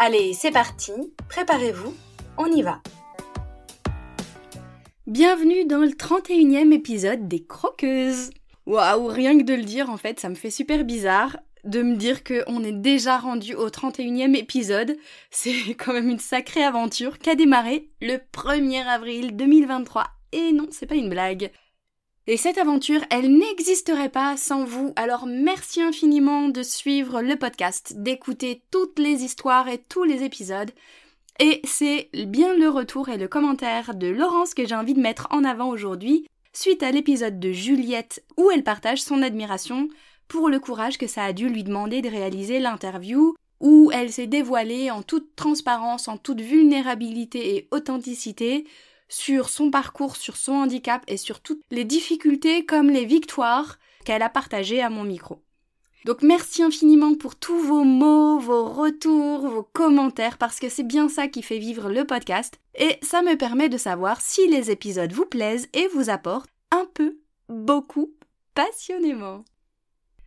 Allez, 0.00 0.32
c'est 0.32 0.52
parti, 0.52 0.92
préparez-vous, 1.28 1.92
on 2.36 2.46
y 2.46 2.62
va. 2.62 2.80
Bienvenue 5.08 5.64
dans 5.64 5.80
le 5.80 5.88
31e 5.88 6.72
épisode 6.72 7.26
des 7.26 7.44
Croqueuses. 7.44 8.30
Waouh, 8.66 9.08
rien 9.08 9.36
que 9.36 9.42
de 9.42 9.54
le 9.54 9.64
dire, 9.64 9.90
en 9.90 9.96
fait, 9.96 10.20
ça 10.20 10.28
me 10.28 10.36
fait 10.36 10.52
super 10.52 10.84
bizarre 10.84 11.36
de 11.64 11.82
me 11.82 11.96
dire 11.96 12.22
qu'on 12.22 12.62
est 12.62 12.70
déjà 12.70 13.18
rendu 13.18 13.56
au 13.56 13.70
31e 13.70 14.36
épisode. 14.36 14.96
C'est 15.32 15.74
quand 15.76 15.92
même 15.92 16.10
une 16.10 16.20
sacrée 16.20 16.62
aventure 16.62 17.18
qui 17.18 17.30
a 17.30 17.34
démarré 17.34 17.88
le 18.00 18.18
1er 18.32 18.86
avril 18.86 19.34
2023. 19.34 20.06
Et 20.30 20.52
non, 20.52 20.68
c'est 20.70 20.86
pas 20.86 20.94
une 20.94 21.10
blague. 21.10 21.50
Et 22.30 22.36
cette 22.36 22.58
aventure, 22.58 23.00
elle 23.08 23.38
n'existerait 23.38 24.10
pas 24.10 24.36
sans 24.36 24.62
vous. 24.62 24.92
Alors 24.96 25.26
merci 25.26 25.80
infiniment 25.80 26.50
de 26.50 26.62
suivre 26.62 27.22
le 27.22 27.36
podcast, 27.36 27.94
d'écouter 27.96 28.62
toutes 28.70 28.98
les 28.98 29.24
histoires 29.24 29.66
et 29.70 29.78
tous 29.78 30.04
les 30.04 30.22
épisodes. 30.24 30.70
Et 31.40 31.62
c'est 31.64 32.10
bien 32.12 32.54
le 32.54 32.68
retour 32.68 33.08
et 33.08 33.16
le 33.16 33.28
commentaire 33.28 33.94
de 33.94 34.08
Laurence 34.08 34.52
que 34.52 34.66
j'ai 34.66 34.74
envie 34.74 34.92
de 34.92 35.00
mettre 35.00 35.26
en 35.30 35.42
avant 35.42 35.70
aujourd'hui, 35.70 36.26
suite 36.52 36.82
à 36.82 36.90
l'épisode 36.90 37.40
de 37.40 37.50
Juliette 37.50 38.22
où 38.36 38.50
elle 38.50 38.62
partage 38.62 39.00
son 39.00 39.22
admiration 39.22 39.88
pour 40.28 40.50
le 40.50 40.60
courage 40.60 40.98
que 40.98 41.06
ça 41.06 41.24
a 41.24 41.32
dû 41.32 41.48
lui 41.48 41.64
demander 41.64 42.02
de 42.02 42.10
réaliser 42.10 42.58
l'interview, 42.58 43.36
où 43.60 43.90
elle 43.90 44.12
s'est 44.12 44.26
dévoilée 44.26 44.90
en 44.90 45.00
toute 45.00 45.34
transparence, 45.34 46.08
en 46.08 46.18
toute 46.18 46.42
vulnérabilité 46.42 47.56
et 47.56 47.68
authenticité, 47.70 48.66
sur 49.08 49.48
son 49.48 49.70
parcours, 49.70 50.16
sur 50.16 50.36
son 50.36 50.52
handicap 50.52 51.02
et 51.06 51.16
sur 51.16 51.40
toutes 51.40 51.62
les 51.70 51.84
difficultés 51.84 52.64
comme 52.64 52.90
les 52.90 53.04
victoires 53.04 53.78
qu'elle 54.04 54.22
a 54.22 54.28
partagées 54.28 54.82
à 54.82 54.90
mon 54.90 55.04
micro. 55.04 55.42
Donc 56.04 56.22
merci 56.22 56.62
infiniment 56.62 57.14
pour 57.14 57.36
tous 57.36 57.58
vos 57.58 57.84
mots, 57.84 58.38
vos 58.38 58.66
retours, 58.66 59.48
vos 59.48 59.62
commentaires, 59.62 60.38
parce 60.38 60.60
que 60.60 60.68
c'est 60.68 60.84
bien 60.84 61.08
ça 61.08 61.28
qui 61.28 61.42
fait 61.42 61.58
vivre 61.58 61.90
le 61.90 62.04
podcast, 62.04 62.60
et 62.74 62.96
ça 63.02 63.20
me 63.22 63.36
permet 63.36 63.68
de 63.68 63.76
savoir 63.76 64.20
si 64.20 64.46
les 64.48 64.70
épisodes 64.70 65.12
vous 65.12 65.26
plaisent 65.26 65.68
et 65.74 65.88
vous 65.88 66.08
apportent 66.08 66.50
un 66.70 66.86
peu, 66.94 67.18
beaucoup, 67.48 68.12
passionnément. 68.54 69.44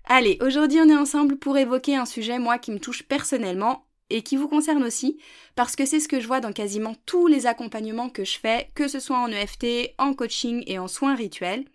Allez, 0.06 0.38
aujourd'hui 0.42 0.80
on 0.82 0.90
est 0.90 0.96
ensemble 0.96 1.38
pour 1.38 1.58
évoquer 1.58 1.96
un 1.96 2.06
sujet 2.06 2.38
moi 2.38 2.58
qui 2.58 2.72
me 2.72 2.80
touche 2.80 3.04
personnellement 3.04 3.86
et 4.12 4.22
qui 4.22 4.38
vous 4.38 4.48
concerne 4.48 4.84
aussi, 4.84 5.18
parce 5.56 5.76
que 5.76 5.86
c'est 5.86 6.00
ce 6.00 6.08
que 6.08 6.20
je 6.20 6.28
vois 6.28 6.40
dans 6.40 6.54
quasiment 6.54 6.96
tous 7.06 7.28
les 7.28 7.48
accompagnements 7.48 8.10
que 8.10 8.26
je 8.26 8.38
fais, 8.38 8.70
que 8.76 8.88
ce 8.88 9.00
soit 9.00 9.18
en 9.18 9.30
EFT, 9.30 9.94
en 9.98 10.14
coaching 10.14 10.64
et 10.68 10.78
en 10.80 10.88
soins 10.88 11.16
rituels. 11.16 11.66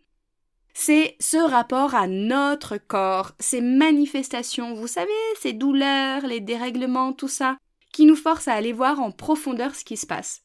C'est 0.74 1.16
ce 1.20 1.38
rapport 1.38 1.94
à 1.94 2.06
notre 2.06 2.76
corps, 2.76 3.32
ces 3.40 3.62
manifestations, 3.62 4.74
vous 4.74 4.86
savez, 4.86 5.10
ces 5.40 5.54
douleurs, 5.54 6.26
les 6.26 6.40
dérèglements, 6.40 7.14
tout 7.14 7.28
ça, 7.28 7.56
qui 7.92 8.04
nous 8.04 8.16
forcent 8.16 8.48
à 8.48 8.52
aller 8.52 8.74
voir 8.74 9.00
en 9.00 9.10
profondeur 9.10 9.74
ce 9.74 9.84
qui 9.84 9.96
se 9.96 10.06
passe. 10.06 10.42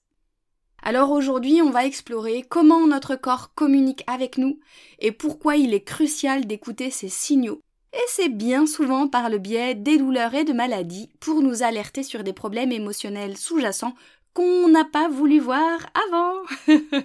Alors 0.84 1.12
aujourd'hui, 1.12 1.62
on 1.62 1.70
va 1.70 1.86
explorer 1.86 2.44
comment 2.48 2.88
notre 2.88 3.16
corps 3.16 3.54
communique 3.54 4.04
avec 4.08 4.38
nous 4.38 4.60
et 5.00 5.12
pourquoi 5.12 5.58
il 5.58 5.74
est 5.74 5.84
crucial 5.84 6.48
d'écouter 6.48 6.90
ces 6.90 7.10
signaux 7.10 7.62
et 7.94 8.06
c'est 8.08 8.30
bien 8.30 8.66
souvent 8.66 9.08
par 9.08 9.30
le 9.30 9.38
biais 9.38 9.76
des 9.76 9.98
douleurs 9.98 10.34
et 10.34 10.44
de 10.44 10.54
maladies 10.54 11.10
pour 11.20 11.42
nous 11.42 11.64
alerter 11.64 12.04
sur 12.04 12.24
des 12.24 12.34
problèmes 12.34 12.72
émotionnels 12.72 13.38
sous-jacents 13.38 13.96
qu'on 14.34 14.70
n'a 14.70 14.86
pas 14.86 15.10
voulu 15.10 15.40
voir 15.40 15.80
avant. 16.10 16.42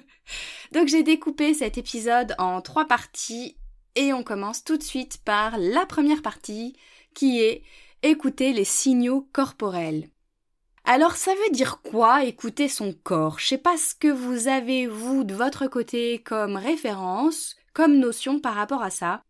Donc 0.72 0.88
j'ai 0.88 1.02
découpé 1.02 1.54
cet 1.54 1.76
épisode 1.76 2.34
en 2.38 2.60
trois 2.60 2.86
parties 2.86 3.56
et 3.96 4.12
on 4.12 4.22
commence 4.22 4.62
tout 4.62 4.76
de 4.76 4.82
suite 4.82 5.18
par 5.24 5.58
la 5.58 5.86
première 5.86 6.22
partie 6.22 6.76
qui 7.14 7.40
est 7.40 7.62
écouter 8.02 8.52
les 8.52 8.64
signaux 8.64 9.28
corporels. 9.32 10.08
Alors 10.84 11.16
ça 11.16 11.32
veut 11.34 11.52
dire 11.52 11.80
quoi 11.82 12.24
écouter 12.24 12.68
son 12.68 12.92
corps? 12.92 13.40
Je 13.40 13.46
sais 13.46 13.58
pas 13.58 13.76
ce 13.76 13.94
que 13.94 14.06
vous 14.06 14.46
avez 14.46 14.86
vous 14.86 15.24
de 15.24 15.34
votre 15.34 15.66
côté 15.66 16.22
comme 16.22 16.54
référence, 16.54 17.56
comme 17.72 17.98
notion 17.98 18.38
par 18.38 18.54
rapport 18.54 18.82
à 18.82 18.90
ça. 18.90 19.24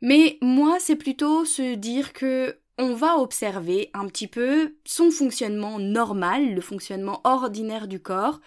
Mais 0.00 0.38
moi, 0.40 0.78
c'est 0.80 0.96
plutôt 0.96 1.44
se 1.44 1.74
dire 1.74 2.12
que 2.12 2.58
on 2.78 2.94
va 2.94 3.18
observer 3.18 3.90
un 3.92 4.06
petit 4.06 4.28
peu 4.28 4.76
son 4.84 5.10
fonctionnement 5.10 5.80
normal, 5.80 6.54
le 6.54 6.60
fonctionnement 6.60 7.20
ordinaire 7.24 7.88
du 7.88 8.00
corps, 8.00 8.40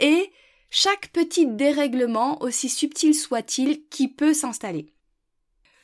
et 0.00 0.30
chaque 0.70 1.08
petit 1.08 1.46
dérèglement, 1.46 2.40
aussi 2.42 2.68
subtil 2.68 3.14
soit-il, 3.14 3.86
qui 3.88 4.08
peut 4.08 4.32
s'installer. 4.32 4.92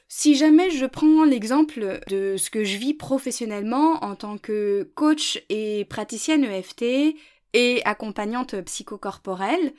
Si 0.09 0.37
jamais 0.37 0.71
je 0.71 0.87
prends 0.87 1.25
l'exemple 1.25 2.01
de 2.09 2.37
ce 2.39 2.49
que 2.49 2.65
je 2.65 2.79
vis 2.79 2.95
professionnellement 2.95 4.03
en 4.03 4.15
tant 4.15 4.39
que 4.39 4.91
coach 4.95 5.43
et 5.51 5.85
praticienne 5.85 6.45
EFT 6.45 7.15
et 7.53 7.83
accompagnante 7.85 8.59
psychocorporelle, 8.63 9.75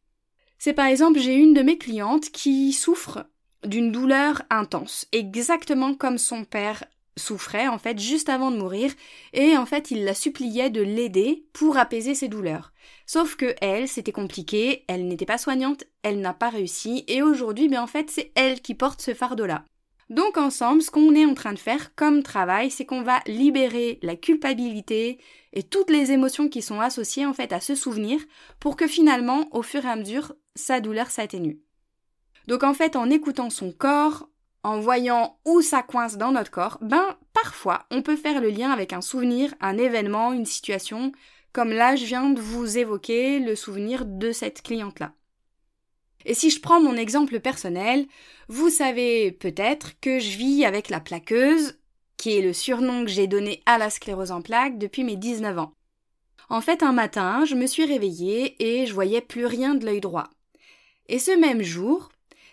c'est 0.59 0.73
par 0.73 0.85
exemple 0.85 1.19
j'ai 1.19 1.33
une 1.33 1.55
de 1.55 1.63
mes 1.63 1.79
clientes 1.79 2.29
qui 2.29 2.73
souffre 2.73 3.25
d'une 3.65 3.91
douleur 3.91 4.41
intense, 4.49 5.07
exactement 5.11 5.93
comme 5.93 6.17
son 6.17 6.45
père 6.45 6.83
souffrait 7.17 7.67
en 7.67 7.77
fait 7.77 7.99
juste 7.99 8.29
avant 8.29 8.49
de 8.49 8.57
mourir 8.57 8.91
et 9.33 9.57
en 9.57 9.65
fait 9.65 9.91
il 9.91 10.05
la 10.05 10.13
suppliait 10.13 10.69
de 10.69 10.81
l'aider 10.81 11.45
pour 11.53 11.77
apaiser 11.77 12.15
ses 12.15 12.29
douleurs. 12.29 12.71
Sauf 13.05 13.35
que 13.35 13.55
elle, 13.61 13.87
c'était 13.87 14.11
compliqué, 14.11 14.85
elle 14.87 15.07
n'était 15.07 15.25
pas 15.25 15.37
soignante, 15.37 15.83
elle 16.01 16.21
n'a 16.21 16.33
pas 16.33 16.49
réussi 16.49 17.03
et 17.07 17.21
aujourd'hui 17.21 17.67
bien 17.67 17.83
en 17.83 17.87
fait 17.87 18.09
c'est 18.09 18.31
elle 18.35 18.61
qui 18.61 18.73
porte 18.73 19.01
ce 19.01 19.13
fardeau-là. 19.13 19.65
Donc 20.09 20.37
ensemble, 20.37 20.81
ce 20.81 20.89
qu'on 20.89 21.13
est 21.13 21.25
en 21.25 21.35
train 21.35 21.53
de 21.53 21.59
faire 21.59 21.93
comme 21.95 22.23
travail, 22.23 22.71
c'est 22.71 22.85
qu'on 22.85 23.03
va 23.03 23.19
libérer 23.27 23.99
la 24.01 24.15
culpabilité 24.15 25.19
et 25.53 25.61
toutes 25.61 25.91
les 25.91 26.11
émotions 26.11 26.49
qui 26.49 26.63
sont 26.63 26.79
associées 26.79 27.27
en 27.27 27.33
fait 27.33 27.53
à 27.53 27.59
ce 27.59 27.75
souvenir 27.75 28.19
pour 28.59 28.75
que 28.75 28.87
finalement, 28.87 29.47
au 29.51 29.61
fur 29.61 29.85
et 29.85 29.89
à 29.89 29.95
mesure, 29.95 30.33
sa 30.55 30.79
douleur 30.79 31.11
s'atténue. 31.11 31.59
Donc 32.49 32.63
en 32.63 32.73
fait, 32.73 32.95
en 32.95 33.11
écoutant 33.11 33.51
son 33.51 33.71
corps, 33.71 34.27
en 34.63 34.79
voyant 34.79 35.37
où 35.45 35.61
ça 35.61 35.83
coince 35.83 36.17
dans 36.17 36.31
notre 36.31 36.49
corps, 36.49 36.79
ben 36.81 37.15
parfois 37.31 37.85
on 37.91 38.01
peut 38.01 38.15
faire 38.15 38.41
le 38.41 38.49
lien 38.49 38.71
avec 38.71 38.91
un 38.91 39.01
souvenir, 39.01 39.53
un 39.61 39.77
événement, 39.77 40.33
une 40.33 40.47
situation, 40.47 41.11
comme 41.53 41.69
là 41.69 41.95
je 41.95 42.05
viens 42.05 42.31
de 42.31 42.41
vous 42.41 42.79
évoquer 42.79 43.37
le 43.37 43.55
souvenir 43.55 44.03
de 44.03 44.31
cette 44.31 44.63
cliente-là. 44.63 45.13
Et 46.25 46.33
si 46.33 46.49
je 46.49 46.59
prends 46.59 46.81
mon 46.81 46.95
exemple 46.95 47.39
personnel, 47.39 48.07
vous 48.47 48.71
savez 48.71 49.31
peut-être 49.31 49.99
que 49.99 50.17
je 50.17 50.35
vis 50.35 50.65
avec 50.65 50.89
la 50.89 50.99
plaqueuse, 50.99 51.77
qui 52.17 52.35
est 52.35 52.41
le 52.41 52.53
surnom 52.53 53.05
que 53.05 53.11
j'ai 53.11 53.27
donné 53.27 53.61
à 53.67 53.77
la 53.77 53.91
sclérose 53.91 54.31
en 54.31 54.41
plaques 54.41 54.79
depuis 54.79 55.03
mes 55.03 55.17
19 55.17 55.59
ans. 55.59 55.73
En 56.49 56.61
fait, 56.61 56.81
un 56.81 56.93
matin, 56.93 57.45
je 57.45 57.53
me 57.53 57.67
suis 57.67 57.85
réveillée 57.85 58.55
et 58.57 58.87
je 58.87 58.93
voyais 58.95 59.21
plus 59.21 59.45
rien 59.45 59.75
de 59.75 59.85
l'œil 59.85 60.01
droit. 60.01 60.31
Et 61.09 61.19
ce 61.19 61.31
même 61.31 61.61
jour, 61.61 62.09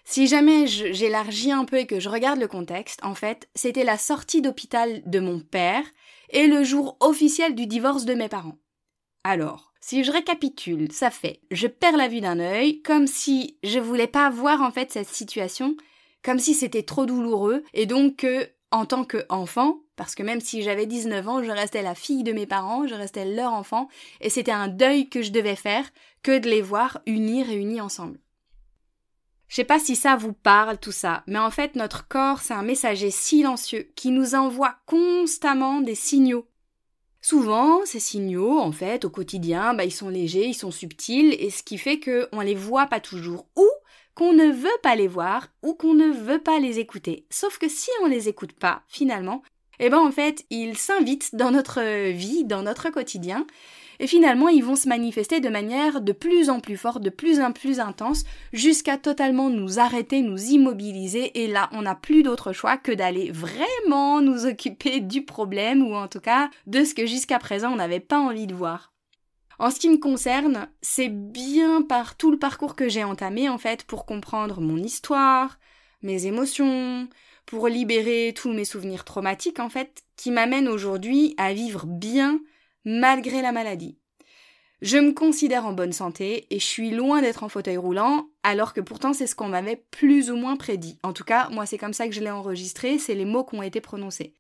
si 0.09 0.29
jamais 0.29 0.69
j'élargis 0.69 1.51
un 1.51 1.65
peu 1.65 1.79
et 1.79 1.87
que 1.87 1.99
je 1.99 2.09
regarde 2.09 2.39
le 2.39 2.47
contexte, 2.47 3.05
en 3.05 3.17
fait, 3.17 3.49
c'était 3.57 3.85
la 3.85 3.99
sortie 3.99 4.41
d'hôpital 4.41 5.03
de 5.05 5.19
mon 5.19 5.41
père 5.41 5.85
et 6.31 6.47
le 6.47 6.63
jour 6.63 6.97
officiel 7.01 7.57
du 7.57 7.67
divorce 7.67 8.05
de 8.05 8.15
mes 8.15 8.29
parents. 8.29 8.57
Alors, 9.25 9.73
si 9.81 10.05
je 10.05 10.13
récapitule, 10.13 10.93
ça 10.93 11.11
fait 11.11 11.41
je 11.51 11.67
perds 11.67 11.97
la 11.97 12.07
vue 12.07 12.21
d'un 12.21 12.39
œil, 12.39 12.83
comme 12.83 13.09
si 13.09 13.59
je 13.65 13.81
voulais 13.81 14.07
pas 14.07 14.31
voir 14.31 14.63
en 14.63 14.71
fait 14.71 14.93
cette 14.93 15.09
situation, 15.09 15.77
comme 16.23 16.39
si 16.39 16.55
c'était 16.55 16.85
trop 16.85 17.05
douloureux, 17.05 17.65
et 17.75 17.87
donc 17.87 18.17
que, 18.17 18.49
en 18.71 18.87
tant 18.87 19.05
qu'enfant, 19.05 19.81
parce 19.97 20.15
que 20.15 20.23
même 20.23 20.41
si 20.41 20.63
j'avais 20.63 20.87
19 20.87 21.29
ans, 21.29 21.43
je 21.43 21.51
restais 21.51 21.83
la 21.83 21.97
fille 21.97 22.23
de 22.23 22.33
mes 22.33 22.47
parents, 22.47 22.87
je 22.87 22.95
restais 22.95 23.25
leur 23.25 23.53
enfant, 23.53 23.89
et 24.21 24.31
c'était 24.31 24.53
un 24.53 24.69
deuil 24.69 25.09
que 25.09 25.23
je 25.23 25.33
devais 25.33 25.57
faire 25.57 25.91
que 26.23 26.39
de 26.39 26.49
les 26.49 26.63
voir 26.63 27.01
unis 27.07 27.43
réunis 27.43 27.81
ensemble. 27.81 28.21
Je 29.49 29.57
sais 29.57 29.65
pas 29.65 29.79
si 29.79 29.97
ça 29.97 30.17
vous 30.17 30.33
parle 30.33 30.79
tout 30.79 30.93
ça, 30.93 31.23
mais 31.27 31.39
en 31.39 31.51
fait 31.51 31.77
notre 31.77 32.09
corps 32.09 32.41
c'est 32.41 32.55
un 32.55 32.63
messager 32.63 33.11
silencieux 33.11 33.91
qui 33.95 34.11
nous 34.11 34.35
envoie 34.35 34.77
constamment 34.87 35.81
des 35.81 35.95
signaux. 35.95 36.47
Souvent, 37.29 37.85
ces 37.85 37.99
signaux, 37.99 38.61
en 38.61 38.71
fait, 38.71 39.05
au 39.05 39.11
quotidien, 39.11 39.75
bah, 39.75 39.85
ils 39.85 39.91
sont 39.91 40.11
légers, 40.11 40.47
ils 40.47 40.55
sont 40.55 40.71
subtils, 40.71 41.35
et 41.41 41.51
ce 41.51 41.65
qui 41.65 41.77
fait 41.77 41.99
qu'on 41.99 42.41
les 42.41 42.55
voit 42.55 42.87
pas 42.87 43.01
toujours, 43.01 43.49
ou 43.57 43.69
qu'on 44.15 44.33
ne 44.33 44.49
veut 44.49 44.69
pas 44.81 44.95
les 44.95 45.09
voir, 45.09 45.49
ou 45.65 45.75
qu'on 45.75 45.95
ne 45.95 46.07
veut 46.07 46.39
pas 46.39 46.61
les 46.61 46.79
écouter. 46.79 47.27
Sauf 47.29 47.59
que 47.59 47.69
si 47.69 47.91
on 48.05 48.07
les 48.07 48.29
écoute 48.29 48.53
pas, 48.53 48.83
finalement, 48.87 49.43
eh 49.81 49.91
ben 49.91 49.99
en 49.99 50.13
fait, 50.13 50.47
ils 50.51 50.79
s'invitent 50.79 51.35
dans 51.35 51.51
notre 51.51 52.11
vie, 52.13 52.45
dans 52.45 52.63
notre 52.63 52.91
quotidien, 52.91 53.45
et 53.99 54.07
finalement 54.07 54.49
ils 54.49 54.65
vont 54.65 54.77
se 54.77 54.89
manifester 54.89 55.41
de 55.41 55.49
manière 55.49 56.01
de 56.01 56.13
plus 56.13 56.51
en 56.51 56.61
plus 56.61 56.77
forte, 56.77 57.03
de 57.03 57.11
plus 57.11 57.41
en 57.41 57.53
plus 57.53 57.81
intense, 57.81 58.25
jusqu'à 58.53 58.97
totalement 58.97 59.51
nous 59.51 59.79
arrêter, 59.79 60.23
nous 60.23 60.43
immobiliser, 60.43 61.43
et 61.43 61.47
là 61.47 61.69
on 61.73 61.83
n'a 61.83 61.95
plus 61.95 62.23
d'autre 62.23 62.53
choix 62.53 62.77
que 62.77 62.93
d'aller 62.93 63.31
vraiment 63.31 64.21
nous 64.21 64.47
occuper 64.47 65.01
du 65.01 65.25
problème, 65.25 65.83
ou 65.83 65.95
en 65.95 66.09
tout 66.09 66.21
cas 66.21 66.51
de 66.67 66.85
ce 66.85 66.95
que 66.95 67.07
jusqu'à 67.07 67.39
présent 67.39 67.73
on 67.73 67.77
n'avait 67.77 68.01
pas 68.01 68.19
envie 68.19 68.47
de 68.47 68.55
voir. 68.55 68.93
En 69.59 69.71
ce 69.71 69.79
qui 69.79 69.89
me 69.89 69.97
concerne, 69.97 70.69
c'est 70.83 71.09
bien 71.09 71.81
par 71.81 72.17
tout 72.17 72.31
le 72.31 72.39
parcours 72.39 72.77
que 72.77 72.89
j'ai 72.89 73.05
entamé 73.05 73.49
en 73.49 73.57
fait 73.57 73.85
pour 73.85 74.05
comprendre 74.05 74.61
mon 74.61 74.77
histoire, 74.77 75.59
mes 76.03 76.27
émotions, 76.27 77.09
pour 77.47 77.69
libérer 77.69 78.35
tous 78.37 78.53
mes 78.53 78.65
souvenirs 78.67 79.05
traumatiques 79.05 79.61
en 79.61 79.71
fait, 79.71 80.03
qui 80.17 80.31
m'amènent 80.31 80.69
aujourd'hui 80.69 81.35
à 81.39 81.55
vivre 81.55 81.87
bien 81.87 82.41
malgré 82.87 83.43
la 83.43 83.53
maladie. 83.53 83.99
Je 84.81 84.97
me 84.99 85.13
considère 85.13 85.67
en 85.67 85.73
bonne 85.73 85.93
santé 85.93 86.47
et 86.51 86.59
je 86.59 86.65
suis 86.65 86.91
loin 86.91 87.21
d'être 87.21 87.43
en 87.43 87.49
fauteuil 87.49 87.77
roulant, 87.77 88.29
alors 88.43 88.73
que 88.73 88.81
pourtant 88.81 89.13
c'est 89.13 89.27
ce 89.27 89.35
qu'on 89.35 89.49
m'avait 89.49 89.85
plus 89.91 90.31
ou 90.31 90.37
moins 90.37 90.57
prédit. 90.57 90.99
En 91.03 91.13
tout 91.13 91.25
cas, 91.25 91.49
moi 91.51 91.67
c'est 91.67 91.79
comme 91.79 91.93
ça 91.93 92.07
que 92.07 92.15
je 92.15 92.21
l'ai 92.21 92.31
enregistré, 92.31 92.99
c'est 92.99 93.15
les 93.15 93.25
mots 93.25 93.45
qui 93.45 93.57
ont 93.57 93.63
été 93.63 93.81
prononcés. 93.81 94.35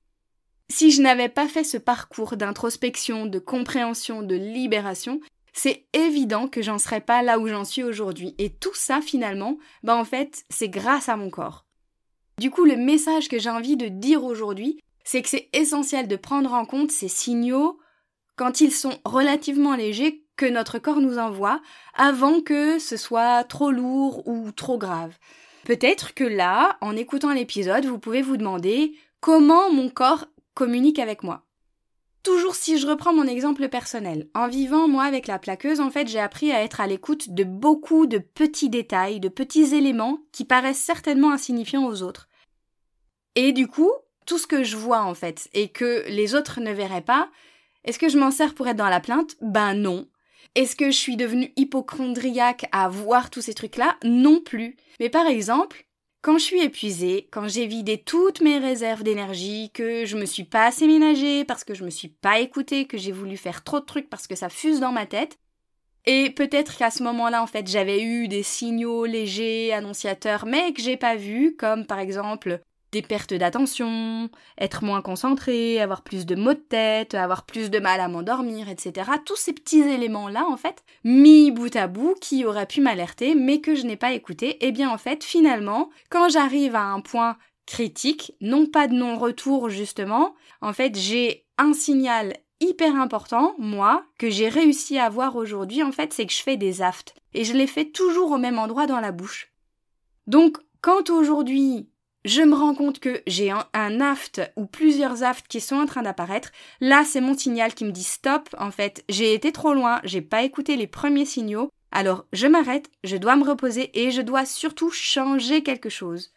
Si 0.68 0.90
je 0.90 1.02
n'avais 1.02 1.28
pas 1.28 1.48
fait 1.48 1.64
ce 1.64 1.76
parcours 1.76 2.36
d'introspection, 2.36 3.26
de 3.26 3.38
compréhension, 3.38 4.22
de 4.22 4.34
libération, 4.34 5.20
c'est 5.52 5.86
évident 5.92 6.48
que 6.48 6.60
j'en 6.60 6.78
serais 6.78 7.00
pas 7.00 7.22
là 7.22 7.38
où 7.38 7.48
j'en 7.48 7.64
suis 7.64 7.82
aujourd'hui. 7.82 8.34
Et 8.38 8.50
tout 8.50 8.74
ça, 8.74 9.00
finalement, 9.00 9.56
bah 9.82 9.96
en 9.96 10.04
fait, 10.04 10.44
c'est 10.50 10.68
grâce 10.68 11.08
à 11.08 11.16
mon 11.16 11.30
corps. 11.30 11.64
Du 12.38 12.50
coup, 12.50 12.64
le 12.64 12.76
message 12.76 13.28
que 13.28 13.38
j'ai 13.38 13.48
envie 13.48 13.76
de 13.78 13.88
dire 13.88 14.22
aujourd'hui, 14.22 14.78
c'est 15.02 15.22
que 15.22 15.28
c'est 15.28 15.48
essentiel 15.54 16.08
de 16.08 16.16
prendre 16.16 16.52
en 16.52 16.66
compte 16.66 16.90
ces 16.90 17.08
signaux 17.08 17.78
quand 18.36 18.60
ils 18.60 18.72
sont 18.72 18.98
relativement 19.04 19.74
légers 19.74 20.24
que 20.36 20.46
notre 20.46 20.78
corps 20.78 21.00
nous 21.00 21.18
envoie 21.18 21.60
avant 21.94 22.40
que 22.40 22.78
ce 22.78 22.96
soit 22.96 23.44
trop 23.44 23.70
lourd 23.70 24.26
ou 24.28 24.52
trop 24.52 24.78
grave. 24.78 25.16
Peut-être 25.64 26.14
que 26.14 26.24
là, 26.24 26.76
en 26.80 26.94
écoutant 26.94 27.32
l'épisode, 27.32 27.86
vous 27.86 27.98
pouvez 27.98 28.22
vous 28.22 28.36
demander 28.36 28.94
comment 29.20 29.72
mon 29.72 29.88
corps 29.88 30.26
communique 30.54 30.98
avec 30.98 31.22
moi. 31.22 31.42
Toujours 32.22 32.54
si 32.56 32.78
je 32.78 32.86
reprends 32.86 33.14
mon 33.14 33.26
exemple 33.26 33.68
personnel, 33.68 34.28
en 34.34 34.48
vivant 34.48 34.88
moi 34.88 35.04
avec 35.04 35.28
la 35.28 35.38
plaqueuse, 35.38 35.80
en 35.80 35.90
fait 35.90 36.08
j'ai 36.08 36.18
appris 36.18 36.50
à 36.50 36.62
être 36.62 36.80
à 36.80 36.86
l'écoute 36.88 37.30
de 37.30 37.44
beaucoup 37.44 38.06
de 38.06 38.18
petits 38.18 38.68
détails, 38.68 39.20
de 39.20 39.28
petits 39.28 39.76
éléments 39.76 40.18
qui 40.32 40.44
paraissent 40.44 40.82
certainement 40.82 41.30
insignifiants 41.30 41.86
aux 41.86 42.02
autres. 42.02 42.28
Et 43.36 43.52
du 43.52 43.68
coup, 43.68 43.92
tout 44.26 44.38
ce 44.38 44.48
que 44.48 44.64
je 44.64 44.76
vois 44.76 45.02
en 45.02 45.14
fait 45.14 45.48
et 45.52 45.68
que 45.68 46.04
les 46.08 46.34
autres 46.34 46.60
ne 46.60 46.72
verraient 46.72 47.00
pas, 47.00 47.28
est-ce 47.86 47.98
que 47.98 48.08
je 48.08 48.18
m'en 48.18 48.30
sers 48.30 48.54
pour 48.54 48.68
être 48.68 48.76
dans 48.76 48.88
la 48.88 49.00
plainte? 49.00 49.36
Ben 49.40 49.74
non. 49.74 50.06
Est-ce 50.54 50.76
que 50.76 50.86
je 50.86 50.96
suis 50.96 51.16
devenue 51.16 51.52
hypochondriaque 51.56 52.66
à 52.72 52.88
voir 52.88 53.30
tous 53.30 53.42
ces 53.42 53.54
trucs-là? 53.54 53.96
Non 54.04 54.40
plus. 54.40 54.76
Mais 55.00 55.08
par 55.08 55.26
exemple, 55.26 55.86
quand 56.22 56.38
je 56.38 56.44
suis 56.44 56.60
épuisée, 56.60 57.28
quand 57.30 57.46
j'ai 57.46 57.66
vidé 57.66 57.98
toutes 57.98 58.40
mes 58.40 58.58
réserves 58.58 59.04
d'énergie, 59.04 59.70
que 59.72 60.04
je 60.04 60.16
me 60.16 60.24
suis 60.24 60.44
pas 60.44 60.66
assez 60.66 60.86
ménagée 60.86 61.44
parce 61.44 61.62
que 61.62 61.74
je 61.74 61.84
me 61.84 61.90
suis 61.90 62.08
pas 62.08 62.40
écoutée, 62.40 62.86
que 62.86 62.98
j'ai 62.98 63.12
voulu 63.12 63.36
faire 63.36 63.62
trop 63.62 63.80
de 63.80 63.84
trucs 63.84 64.10
parce 64.10 64.26
que 64.26 64.34
ça 64.34 64.48
fuse 64.48 64.80
dans 64.80 64.92
ma 64.92 65.06
tête, 65.06 65.38
et 66.06 66.30
peut-être 66.30 66.76
qu'à 66.76 66.90
ce 66.90 67.02
moment-là, 67.02 67.42
en 67.42 67.46
fait, 67.46 67.66
j'avais 67.68 68.02
eu 68.02 68.28
des 68.28 68.44
signaux 68.44 69.06
légers, 69.06 69.72
annonciateurs, 69.72 70.46
mais 70.46 70.72
que 70.72 70.80
j'ai 70.80 70.96
pas 70.96 71.16
vus, 71.16 71.56
comme 71.56 71.84
par 71.84 71.98
exemple 71.98 72.60
des 72.96 73.02
pertes 73.02 73.34
d'attention, 73.34 74.30
être 74.58 74.82
moins 74.82 75.02
concentré, 75.02 75.82
avoir 75.82 76.00
plus 76.00 76.24
de 76.24 76.34
maux 76.34 76.54
de 76.54 76.58
tête, 76.58 77.12
avoir 77.12 77.44
plus 77.44 77.68
de 77.68 77.78
mal 77.78 78.00
à 78.00 78.08
m'endormir, 78.08 78.70
etc. 78.70 79.10
Tous 79.26 79.36
ces 79.36 79.52
petits 79.52 79.82
éléments-là, 79.82 80.46
en 80.48 80.56
fait, 80.56 80.82
mis 81.04 81.50
bout 81.50 81.76
à 81.76 81.88
bout, 81.88 82.14
qui 82.22 82.46
auraient 82.46 82.64
pu 82.64 82.80
m'alerter, 82.80 83.34
mais 83.34 83.60
que 83.60 83.74
je 83.74 83.84
n'ai 83.84 83.98
pas 83.98 84.12
écouté, 84.12 84.56
eh 84.62 84.72
bien 84.72 84.88
en 84.88 84.96
fait, 84.96 85.24
finalement, 85.24 85.90
quand 86.08 86.30
j'arrive 86.30 86.74
à 86.74 86.84
un 86.84 87.00
point 87.00 87.36
critique, 87.66 88.32
non 88.40 88.64
pas 88.64 88.88
de 88.88 88.94
non-retour 88.94 89.68
justement, 89.68 90.34
en 90.62 90.72
fait, 90.72 90.96
j'ai 90.96 91.44
un 91.58 91.74
signal 91.74 92.32
hyper 92.60 92.96
important, 92.96 93.54
moi, 93.58 94.06
que 94.18 94.30
j'ai 94.30 94.48
réussi 94.48 94.96
à 94.96 95.04
avoir 95.04 95.36
aujourd'hui, 95.36 95.82
en 95.82 95.92
fait, 95.92 96.14
c'est 96.14 96.24
que 96.24 96.32
je 96.32 96.42
fais 96.42 96.56
des 96.56 96.80
aftes. 96.80 97.14
Et 97.34 97.44
je 97.44 97.52
les 97.52 97.66
fais 97.66 97.84
toujours 97.84 98.30
au 98.30 98.38
même 98.38 98.58
endroit 98.58 98.86
dans 98.86 99.00
la 99.00 99.12
bouche. 99.12 99.52
Donc, 100.26 100.56
quand 100.80 101.10
aujourd'hui 101.10 101.90
je 102.26 102.42
me 102.42 102.56
rends 102.56 102.74
compte 102.74 102.98
que 102.98 103.22
j'ai 103.28 103.52
un, 103.52 104.00
aft 104.00 104.42
ou 104.56 104.66
plusieurs 104.66 105.22
afts 105.22 105.46
qui 105.46 105.60
sont 105.60 105.76
en 105.76 105.86
train 105.86 106.02
d'apparaître. 106.02 106.50
Là, 106.80 107.04
c'est 107.04 107.20
mon 107.20 107.38
signal 107.38 107.72
qui 107.72 107.84
me 107.84 107.92
dit 107.92 108.02
stop. 108.02 108.48
En 108.58 108.72
fait, 108.72 109.04
j'ai 109.08 109.32
été 109.32 109.52
trop 109.52 109.72
loin, 109.72 110.00
j'ai 110.02 110.22
pas 110.22 110.42
écouté 110.42 110.74
les 110.76 110.88
premiers 110.88 111.24
signaux. 111.24 111.70
Alors, 111.92 112.26
je 112.32 112.48
m'arrête, 112.48 112.90
je 113.04 113.16
dois 113.16 113.36
me 113.36 113.48
reposer 113.48 113.90
et 113.94 114.10
je 114.10 114.22
dois 114.22 114.44
surtout 114.44 114.90
changer 114.90 115.62
quelque 115.62 115.88
chose. 115.88 116.32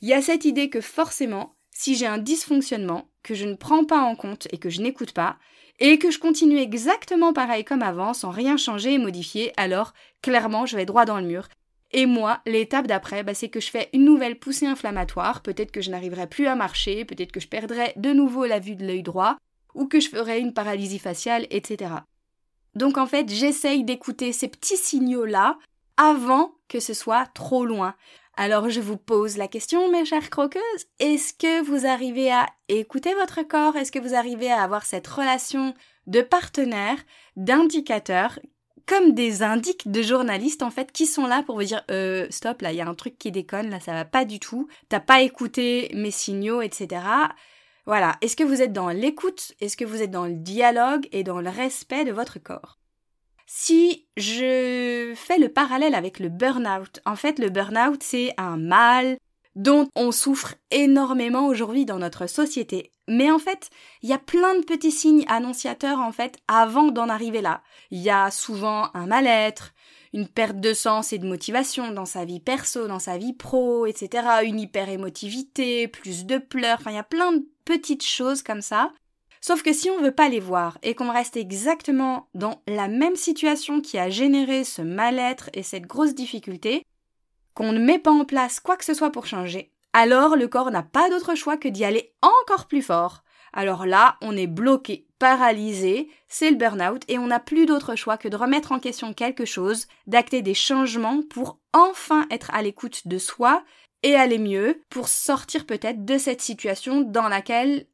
Il 0.00 0.08
y 0.08 0.14
a 0.14 0.22
cette 0.22 0.44
idée 0.44 0.70
que 0.70 0.80
forcément, 0.80 1.56
si 1.72 1.96
j'ai 1.96 2.06
un 2.06 2.18
dysfonctionnement, 2.18 3.08
que 3.24 3.34
je 3.34 3.46
ne 3.46 3.56
prends 3.56 3.84
pas 3.84 4.00
en 4.00 4.14
compte 4.14 4.46
et 4.52 4.58
que 4.58 4.70
je 4.70 4.80
n'écoute 4.80 5.12
pas, 5.12 5.38
et 5.80 5.98
que 5.98 6.12
je 6.12 6.20
continue 6.20 6.58
exactement 6.58 7.32
pareil 7.32 7.64
comme 7.64 7.82
avant, 7.82 8.14
sans 8.14 8.30
rien 8.30 8.56
changer 8.56 8.94
et 8.94 8.98
modifier, 8.98 9.52
alors 9.56 9.92
clairement 10.22 10.66
je 10.66 10.76
vais 10.76 10.86
droit 10.86 11.04
dans 11.04 11.18
le 11.18 11.26
mur 11.26 11.48
et 11.92 12.06
moi, 12.06 12.40
l'étape 12.46 12.86
d'après, 12.86 13.22
bah, 13.22 13.34
c'est 13.34 13.48
que 13.48 13.60
je 13.60 13.70
fais 13.70 13.88
une 13.92 14.04
nouvelle 14.04 14.38
poussée 14.38 14.66
inflammatoire, 14.66 15.42
peut-être 15.42 15.72
que 15.72 15.80
je 15.80 15.90
n'arriverai 15.90 16.28
plus 16.28 16.46
à 16.46 16.54
marcher, 16.54 17.04
peut-être 17.04 17.32
que 17.32 17.40
je 17.40 17.48
perdrai 17.48 17.92
de 17.96 18.12
nouveau 18.12 18.46
la 18.46 18.60
vue 18.60 18.76
de 18.76 18.86
l'œil 18.86 19.02
droit, 19.02 19.36
ou 19.74 19.86
que 19.86 20.00
je 20.00 20.08
ferai 20.08 20.38
une 20.38 20.54
paralysie 20.54 20.98
faciale, 20.98 21.46
etc. 21.50 21.92
Donc 22.74 22.96
en 22.96 23.06
fait, 23.06 23.28
j'essaye 23.28 23.84
d'écouter 23.84 24.32
ces 24.32 24.48
petits 24.48 24.76
signaux-là 24.76 25.58
avant 25.96 26.52
que 26.68 26.80
ce 26.80 26.94
soit 26.94 27.26
trop 27.34 27.64
loin. 27.66 27.94
Alors 28.36 28.70
je 28.70 28.80
vous 28.80 28.96
pose 28.96 29.36
la 29.36 29.48
question, 29.48 29.90
mes 29.90 30.04
chères 30.04 30.30
croqueuses, 30.30 30.86
est-ce 31.00 31.34
que 31.34 31.62
vous 31.62 31.86
arrivez 31.86 32.30
à 32.30 32.46
écouter 32.68 33.12
votre 33.14 33.42
corps? 33.42 33.76
Est-ce 33.76 33.92
que 33.92 33.98
vous 33.98 34.14
arrivez 34.14 34.50
à 34.50 34.62
avoir 34.62 34.86
cette 34.86 35.08
relation 35.08 35.74
de 36.06 36.22
partenaire, 36.22 36.98
d'indicateur 37.36 38.38
comme 38.90 39.12
des 39.12 39.44
indiques 39.44 39.88
de 39.88 40.02
journalistes 40.02 40.64
en 40.64 40.70
fait 40.70 40.90
qui 40.90 41.06
sont 41.06 41.26
là 41.28 41.44
pour 41.44 41.54
vous 41.54 41.62
dire 41.62 41.84
euh, 41.92 42.26
stop 42.28 42.60
là 42.60 42.72
il 42.72 42.76
y 42.76 42.80
a 42.80 42.88
un 42.88 42.94
truc 42.94 43.16
qui 43.18 43.30
déconne 43.30 43.70
là 43.70 43.78
ça 43.78 43.92
va 43.92 44.04
pas 44.04 44.24
du 44.24 44.40
tout. 44.40 44.66
T'as 44.88 44.98
pas 44.98 45.22
écouté 45.22 45.92
mes 45.94 46.10
signaux 46.10 46.60
etc 46.60 47.00
voilà. 47.86 48.16
Est-ce 48.20 48.36
que 48.36 48.44
vous 48.44 48.62
êtes 48.62 48.72
dans 48.72 48.90
l'écoute? 48.90 49.52
Est-ce 49.60 49.76
que 49.76 49.84
vous 49.84 50.02
êtes 50.02 50.10
dans 50.10 50.26
le 50.26 50.34
dialogue 50.34 51.08
et 51.12 51.24
dans 51.24 51.40
le 51.40 51.50
respect 51.50 52.04
de 52.04 52.12
votre 52.12 52.38
corps? 52.38 52.78
Si 53.46 54.06
je 54.16 55.12
fais 55.16 55.38
le 55.38 55.48
parallèle 55.48 55.94
avec 55.94 56.18
le 56.18 56.28
burn-out 56.28 57.00
en 57.04 57.16
fait 57.16 57.38
le 57.38 57.48
burn-out 57.48 58.02
c'est 58.02 58.32
un 58.36 58.56
mal 58.56 59.18
dont 59.56 59.88
on 59.96 60.12
souffre 60.12 60.54
énormément 60.70 61.46
aujourd'hui 61.46 61.84
dans 61.84 61.98
notre 61.98 62.26
société. 62.28 62.92
Mais 63.08 63.30
en 63.30 63.40
fait, 63.40 63.70
il 64.02 64.08
y 64.08 64.12
a 64.12 64.18
plein 64.18 64.54
de 64.54 64.64
petits 64.64 64.92
signes 64.92 65.24
annonciateurs 65.28 65.98
en 65.98 66.12
fait 66.12 66.38
avant 66.46 66.92
d'en 66.92 67.08
arriver 67.08 67.40
là. 67.40 67.62
Il 67.90 67.98
y 67.98 68.10
a 68.10 68.30
souvent 68.30 68.88
un 68.94 69.06
mal-être, 69.06 69.72
une 70.12 70.28
perte 70.28 70.60
de 70.60 70.72
sens 70.72 71.12
et 71.12 71.18
de 71.18 71.26
motivation 71.26 71.90
dans 71.90 72.06
sa 72.06 72.24
vie 72.24 72.40
perso, 72.40 72.86
dans 72.86 72.98
sa 72.98 73.18
vie 73.18 73.32
pro, 73.32 73.86
etc. 73.86 74.44
Une 74.44 74.60
hyper-émotivité, 74.60 75.88
plus 75.88 76.24
de 76.24 76.38
pleurs, 76.38 76.78
enfin 76.80 76.92
il 76.92 76.96
y 76.96 76.98
a 76.98 77.04
plein 77.04 77.32
de 77.32 77.44
petites 77.64 78.06
choses 78.06 78.42
comme 78.42 78.62
ça. 78.62 78.92
Sauf 79.40 79.62
que 79.62 79.72
si 79.72 79.88
on 79.88 80.02
veut 80.02 80.14
pas 80.14 80.28
les 80.28 80.40
voir 80.40 80.78
et 80.82 80.94
qu'on 80.94 81.10
reste 81.10 81.36
exactement 81.36 82.28
dans 82.34 82.62
la 82.66 82.88
même 82.88 83.16
situation 83.16 83.80
qui 83.80 83.98
a 83.98 84.10
généré 84.10 84.64
ce 84.64 84.82
mal-être 84.82 85.48
et 85.54 85.62
cette 85.62 85.86
grosse 85.86 86.14
difficulté, 86.14 86.84
qu'on 87.54 87.72
ne 87.72 87.78
met 87.78 87.98
pas 87.98 88.10
en 88.10 88.24
place 88.24 88.60
quoi 88.60 88.76
que 88.76 88.84
ce 88.84 88.94
soit 88.94 89.12
pour 89.12 89.26
changer, 89.26 89.72
alors 89.92 90.36
le 90.36 90.48
corps 90.48 90.70
n'a 90.70 90.82
pas 90.82 91.10
d'autre 91.10 91.34
choix 91.34 91.56
que 91.56 91.68
d'y 91.68 91.84
aller 91.84 92.12
encore 92.22 92.66
plus 92.66 92.82
fort. 92.82 93.22
Alors 93.52 93.84
là, 93.84 94.16
on 94.20 94.36
est 94.36 94.46
bloqué, 94.46 95.06
paralysé, 95.18 96.08
c'est 96.28 96.50
le 96.50 96.56
burn-out 96.56 97.02
et 97.08 97.18
on 97.18 97.26
n'a 97.26 97.40
plus 97.40 97.66
d'autre 97.66 97.96
choix 97.96 98.16
que 98.16 98.28
de 98.28 98.36
remettre 98.36 98.70
en 98.70 98.78
question 98.78 99.12
quelque 99.12 99.44
chose, 99.44 99.88
d'acter 100.06 100.42
des 100.42 100.54
changements 100.54 101.22
pour 101.28 101.58
enfin 101.72 102.26
être 102.30 102.52
à 102.54 102.62
l'écoute 102.62 103.08
de 103.08 103.18
soi 103.18 103.64
et 104.04 104.14
aller 104.14 104.38
mieux 104.38 104.80
pour 104.88 105.08
sortir 105.08 105.66
peut-être 105.66 106.04
de 106.04 106.18
cette 106.18 106.40
situation 106.40 107.00
dans 107.00 107.28
laquelle 107.28 107.86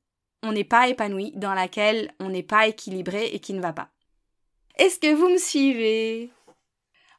on 0.42 0.52
n'est 0.52 0.64
pas 0.64 0.88
épanoui, 0.88 1.32
dans 1.34 1.54
laquelle 1.54 2.12
on 2.20 2.28
n'est 2.28 2.42
pas 2.42 2.68
équilibré 2.68 3.26
et 3.32 3.40
qui 3.40 3.54
ne 3.54 3.62
va 3.62 3.72
pas. 3.72 3.88
Est-ce 4.78 5.00
que 5.00 5.14
vous 5.14 5.30
me 5.30 5.38
suivez? 5.38 6.30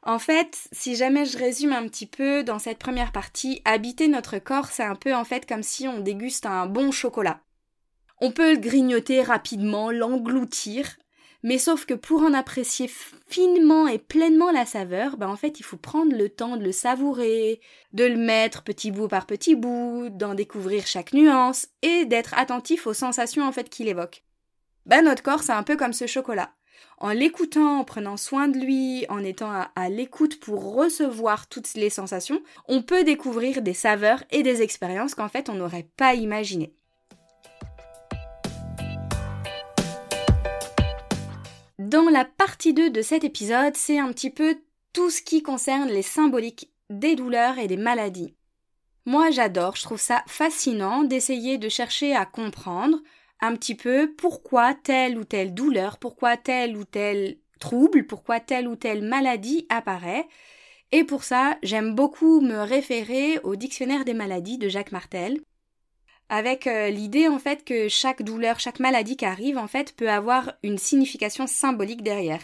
En 0.08 0.18
fait, 0.18 0.68
si 0.72 0.96
jamais 0.96 1.26
je 1.26 1.36
résume 1.36 1.74
un 1.74 1.86
petit 1.86 2.06
peu 2.06 2.42
dans 2.42 2.58
cette 2.58 2.78
première 2.78 3.12
partie, 3.12 3.60
habiter 3.66 4.08
notre 4.08 4.38
corps, 4.38 4.68
c'est 4.68 4.82
un 4.82 4.94
peu 4.94 5.14
en 5.14 5.24
fait 5.24 5.46
comme 5.46 5.62
si 5.62 5.86
on 5.86 6.00
déguste 6.00 6.46
un 6.46 6.64
bon 6.64 6.90
chocolat. 6.92 7.42
On 8.22 8.32
peut 8.32 8.52
le 8.52 8.58
grignoter 8.58 9.20
rapidement, 9.20 9.90
l'engloutir, 9.90 10.96
Mais 11.42 11.58
sauf 11.58 11.84
que 11.84 11.92
pour 11.92 12.22
en 12.22 12.32
apprécier 12.32 12.90
finement 13.28 13.86
et 13.86 13.98
pleinement 13.98 14.50
la 14.50 14.64
saveur, 14.64 15.18
ben 15.18 15.28
en 15.28 15.36
fait 15.36 15.60
il 15.60 15.62
faut 15.62 15.76
prendre 15.76 16.16
le 16.16 16.30
temps 16.30 16.56
de 16.56 16.64
le 16.64 16.72
savourer, 16.72 17.60
de 17.92 18.04
le 18.04 18.16
mettre 18.16 18.64
petit 18.64 18.90
bout 18.90 19.08
par 19.08 19.26
petit 19.26 19.56
bout, 19.56 20.08
d'en 20.10 20.34
découvrir 20.34 20.86
chaque 20.86 21.12
nuance 21.12 21.68
et 21.82 22.06
d'être 22.06 22.32
attentif 22.36 22.86
aux 22.86 22.94
sensations 22.94 23.46
en 23.46 23.52
fait 23.52 23.68
qu'il 23.68 23.88
évoque. 23.88 24.24
Ben 24.86 25.04
notre 25.04 25.22
corps 25.22 25.42
c'est 25.42 25.52
un 25.52 25.62
peu 25.62 25.76
comme 25.76 25.92
ce 25.92 26.06
chocolat. 26.06 26.54
En 26.98 27.10
l'écoutant, 27.10 27.78
en 27.78 27.84
prenant 27.84 28.16
soin 28.16 28.48
de 28.48 28.58
lui, 28.58 29.06
en 29.08 29.22
étant 29.22 29.52
à, 29.74 29.88
l'écoute 29.88 30.40
pour 30.40 30.74
recevoir 30.74 31.48
toutes 31.48 31.74
les 31.74 31.90
sensations, 31.90 32.42
on 32.66 32.82
peut 32.82 33.04
découvrir 33.04 33.62
des 33.62 33.74
saveurs 33.74 34.24
et 34.30 34.42
des 34.42 34.62
expériences 34.62 35.14
qu'en 35.14 35.28
fait 35.28 35.48
on 35.48 35.54
n'aurait 35.54 35.88
pas 35.96 36.14
imaginées. 36.14 36.72
Dans 41.78 42.10
la 42.10 42.24
partie 42.24 42.74
2 42.74 42.90
de 42.90 43.02
cet 43.02 43.22
épisode, 43.22 43.76
c'est 43.76 43.98
un 43.98 44.12
petit 44.12 44.30
peu 44.30 44.58
tout 44.92 45.10
ce 45.10 45.22
qui 45.22 45.42
concerne 45.42 45.88
les 45.88 46.02
symboliques 46.02 46.72
des 46.90 47.14
douleurs 47.14 47.58
et 47.58 47.68
des 47.68 47.76
maladies. 47.76 48.34
Moi 49.06 49.30
j'adore, 49.30 49.76
je 49.76 49.84
trouve 49.84 50.00
ça 50.00 50.22
fascinant 50.26 51.04
d'essayer 51.04 51.56
de 51.56 51.68
chercher 51.68 52.14
à 52.14 52.26
comprendre 52.26 52.98
un 53.40 53.54
petit 53.56 53.74
peu 53.74 54.14
pourquoi 54.16 54.74
telle 54.74 55.18
ou 55.18 55.24
telle 55.24 55.54
douleur, 55.54 55.98
pourquoi 55.98 56.36
tel 56.36 56.76
ou 56.76 56.84
tel 56.84 57.38
trouble, 57.60 58.06
pourquoi 58.06 58.40
telle 58.40 58.68
ou 58.68 58.76
telle 58.76 59.02
maladie 59.02 59.66
apparaît. 59.68 60.26
Et 60.92 61.04
pour 61.04 61.24
ça, 61.24 61.58
j'aime 61.62 61.94
beaucoup 61.94 62.40
me 62.40 62.60
référer 62.60 63.38
au 63.40 63.56
dictionnaire 63.56 64.04
des 64.04 64.14
maladies 64.14 64.58
de 64.58 64.68
Jacques 64.68 64.92
Martel, 64.92 65.40
avec 66.28 66.66
euh, 66.66 66.90
l'idée 66.90 67.28
en 67.28 67.38
fait 67.38 67.64
que 67.64 67.88
chaque 67.88 68.22
douleur, 68.22 68.60
chaque 68.60 68.80
maladie 68.80 69.16
qui 69.16 69.24
arrive 69.24 69.58
en 69.58 69.66
fait 69.66 69.94
peut 69.94 70.10
avoir 70.10 70.54
une 70.62 70.78
signification 70.78 71.46
symbolique 71.46 72.02
derrière. 72.02 72.40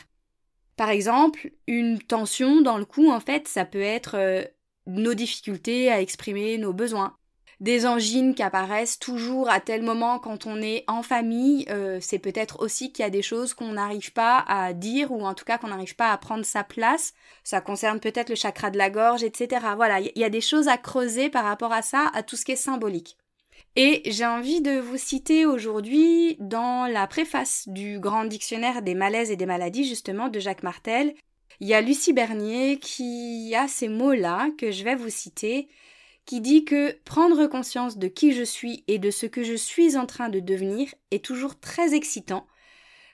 Par 0.77 0.91
exemple, 0.91 1.53
une 1.67 1.99
tension 2.01 2.61
dans 2.61 2.79
le 2.79 2.85
cou 2.85 3.11
en 3.11 3.21
fait, 3.21 3.49
ça 3.49 3.65
peut 3.65 3.81
être 3.81 4.17
euh, 4.17 4.45
nos 4.87 5.15
difficultés 5.15 5.91
à 5.91 6.01
exprimer 6.01 6.59
nos 6.59 6.73
besoins. 6.73 7.17
Des 7.64 7.87
angines 7.87 8.35
qui 8.35 8.42
apparaissent 8.42 8.99
toujours 8.99 9.49
à 9.49 9.59
tel 9.59 9.83
moment 9.83 10.18
quand 10.18 10.44
on 10.44 10.61
est 10.61 10.85
en 10.87 11.02
famille, 11.02 11.64
euh, 11.71 11.97
c'est 11.99 12.18
peut-être 12.18 12.61
aussi 12.61 12.92
qu'il 12.92 13.02
y 13.02 13.06
a 13.06 13.11
des 13.11 13.23
choses 13.23 13.54
qu'on 13.54 13.73
n'arrive 13.73 14.12
pas 14.12 14.44
à 14.47 14.75
dire 14.75 15.11
ou 15.12 15.25
en 15.25 15.33
tout 15.33 15.47
cas 15.47 15.56
qu'on 15.56 15.68
n'arrive 15.68 15.97
pas 15.97 16.12
à 16.12 16.18
prendre 16.18 16.44
sa 16.44 16.62
place. 16.62 17.14
Ça 17.42 17.62
concerne 17.62 18.00
peut-être 18.00 18.28
le 18.28 18.35
chakra 18.35 18.68
de 18.68 18.76
la 18.76 18.90
gorge, 18.90 19.23
etc. 19.23 19.64
Voilà, 19.76 20.00
il 20.00 20.12
y 20.14 20.25
a 20.25 20.28
des 20.28 20.42
choses 20.42 20.68
à 20.68 20.76
creuser 20.76 21.30
par 21.30 21.44
rapport 21.44 21.73
à 21.73 21.80
ça, 21.80 22.11
à 22.12 22.23
tout 22.23 22.37
ce 22.37 22.44
qui 22.44 22.52
est 22.52 22.56
symbolique. 22.56 23.16
Et 23.76 24.02
j'ai 24.12 24.26
envie 24.26 24.61
de 24.61 24.78
vous 24.78 24.99
citer 24.99 25.47
aujourd'hui 25.47 26.37
dans 26.40 26.87
la 26.87 27.06
préface 27.06 27.66
du 27.66 27.99
grand 27.99 28.26
dictionnaire 28.26 28.83
des 28.83 28.94
malaises 28.94 29.30
et 29.30 29.37
des 29.37 29.47
maladies 29.47 29.88
justement 29.88 30.28
de 30.28 30.38
Jacques 30.38 30.64
Martel, 30.64 31.14
il 31.61 31.68
y 31.68 31.73
a 31.73 31.80
Lucie 31.80 32.12
Bernier 32.12 32.78
qui 32.78 33.54
a 33.56 33.68
ces 33.68 33.88
mots-là 33.88 34.50
que 34.59 34.71
je 34.71 34.85
vais 34.85 34.97
vous 34.97 35.09
citer, 35.09 35.68
qui 36.26 36.40
dit 36.40 36.64
que 36.64 36.93
prendre 37.04 37.47
conscience 37.47 37.99
de 37.99 38.09
qui 38.09 38.33
je 38.33 38.43
suis 38.43 38.85
et 38.88 38.99
de 38.99 39.11
ce 39.11 39.26
que 39.26 39.43
je 39.43 39.54
suis 39.54 39.97
en 39.97 40.07
train 40.07 40.28
de 40.28 40.40
devenir 40.40 40.95
est 41.11 41.25
toujours 41.25 41.59
très 41.59 41.95
excitant, 41.95 42.47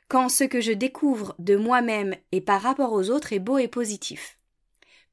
quand 0.09 0.29
ce 0.29 0.45
que 0.45 0.61
je 0.61 0.73
découvre 0.73 1.35
de 1.39 1.57
moi-même 1.57 2.15
et 2.33 2.41
par 2.41 2.63
rapport 2.63 2.93
aux 2.93 3.11
autres 3.11 3.33
est 3.33 3.39
beau 3.39 3.59
et 3.59 3.69
positif. 3.69 4.39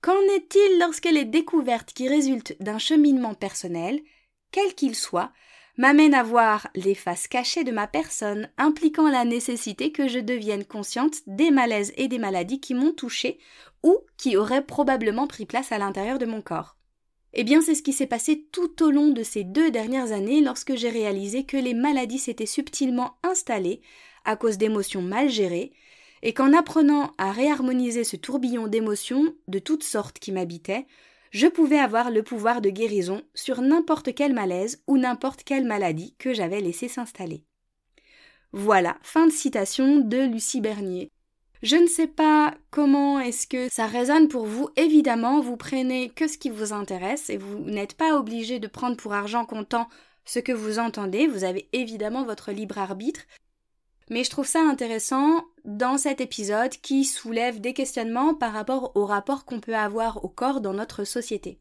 Qu'en 0.01 0.20
est-il 0.36 0.80
lorsque 0.80 1.06
les 1.06 1.25
découvertes 1.25 1.94
qui 1.94 2.08
résultent 2.08 2.56
d'un 2.60 2.77
cheminement 2.77 3.34
personnel, 3.34 4.00
quel 4.51 4.75
qu'il 4.75 4.96
soit, 4.96 5.32
m'amène 5.77 6.13
à 6.13 6.24
voir 6.24 6.68
les 6.75 6.96
faces 6.96 7.27
cachées 7.27 7.63
de 7.63 7.72
ma 7.72 7.88
personne, 7.88 8.50
impliquant 8.58 9.10
la 9.10 9.25
nécessité 9.25 9.92
que 9.92 10.08
je 10.08 10.20
devienne 10.20 10.66
consciente 10.66 11.18
des 11.27 11.51
malaises 11.51 11.94
et 11.98 12.08
des 12.08 12.20
maladies 12.20 12.60
qui 12.60 12.74
m'ont 12.74 12.94
touchée 12.94 13.39
ou 13.84 13.98
qui 14.18 14.38
auraient 14.38 14.66
probablement 14.66 15.27
pris 15.27 15.46
place 15.46 15.72
à 15.72 15.77
l'intérieur 15.77 16.18
de 16.18 16.25
mon 16.25 16.42
corps. 16.42 16.76
Eh 17.34 17.43
bien, 17.43 17.62
c'est 17.62 17.75
ce 17.75 17.84
qui 17.84 17.93
s'est 17.93 18.07
passé 18.07 18.48
tout 18.51 18.84
au 18.84 18.89
long 18.89 19.10
de 19.10 19.24
ces 19.24 19.43
deux 19.43 19.69
dernières 19.69 20.12
années 20.12 20.41
lorsque 20.41 20.75
j'ai 20.75 20.89
réalisé 20.89 21.43
que 21.43 21.57
les 21.57 21.74
maladies 21.74 22.19
s'étaient 22.19 22.46
subtilement 22.46 23.17
installées 23.24 23.81
à 24.25 24.36
cause 24.36 24.57
d'émotions 24.57 25.01
mal 25.01 25.29
gérées, 25.29 25.72
et 26.24 26.34
qu'en 26.34 26.53
apprenant 26.53 27.13
à 27.17 27.31
réharmoniser 27.31 28.03
ce 28.03 28.15
tourbillon 28.15 28.67
d'émotions 28.67 29.34
de 29.48 29.60
toutes 29.60 29.84
sortes 29.84 30.19
qui 30.19 30.31
m'habitaient, 30.31 30.88
je 31.31 31.48
pouvais 31.48 31.77
avoir 31.77 32.10
le 32.10 32.24
pouvoir 32.24 32.62
de 32.62 32.69
guérison 32.69 33.22
sur 33.36 33.62
n'importe 33.62 34.15
quel 34.15 34.34
malaise 34.34 34.84
ou 34.88 34.98
n'importe 34.98 35.43
quelle 35.43 35.65
maladie 35.65 36.15
que 36.17 36.34
j'avais 36.34 36.62
laissé 36.62 36.88
s'installer. 36.88 37.43
Voilà, 38.53 38.98
fin 39.01 39.27
de 39.27 39.31
citation 39.31 39.98
de 39.98 40.17
Lucie 40.17 40.62
Bernier. 40.62 41.12
Je 41.64 41.76
ne 41.76 41.88
sais 41.88 42.08
pas 42.08 42.54
comment 42.70 43.20
est-ce 43.20 43.48
que 43.48 43.70
ça 43.70 43.88
résonne 43.88 44.28
pour 44.28 44.46
vous. 44.46 44.70
Évidemment, 44.76 45.42
vous 45.42 45.58
prenez 45.58 46.10
que 46.10 46.28
ce 46.28 46.38
qui 46.38 46.50
vous 46.50 46.72
intéresse 46.72 47.30
et 47.30 47.38
vous 47.38 47.60
n'êtes 47.60 47.96
pas 47.96 48.16
obligé 48.16 48.60
de 48.60 48.68
prendre 48.68 48.98
pour 48.98 49.14
argent 49.14 49.46
comptant 49.46 49.88
ce 50.26 50.40
que 50.40 50.52
vous 50.52 50.78
entendez. 50.78 51.28
Vous 51.28 51.44
avez 51.44 51.68
évidemment 51.74 52.24
votre 52.24 52.52
libre 52.52 52.78
arbitre. 52.78 53.22
Mais 54.10 54.24
je 54.24 54.30
trouve 54.30 54.48
ça 54.48 54.62
intéressant 54.62 55.44
dans 55.66 55.98
cet 55.98 56.22
épisode 56.22 56.72
qui 56.82 57.04
soulève 57.04 57.60
des 57.60 57.74
questionnements 57.74 58.34
par 58.34 58.54
rapport 58.54 58.92
au 58.96 59.06
rapport 59.06 59.44
qu'on 59.44 59.60
peut 59.60 59.76
avoir 59.76 60.24
au 60.24 60.30
corps 60.30 60.62
dans 60.62 60.74
notre 60.74 61.04
société. 61.04 61.60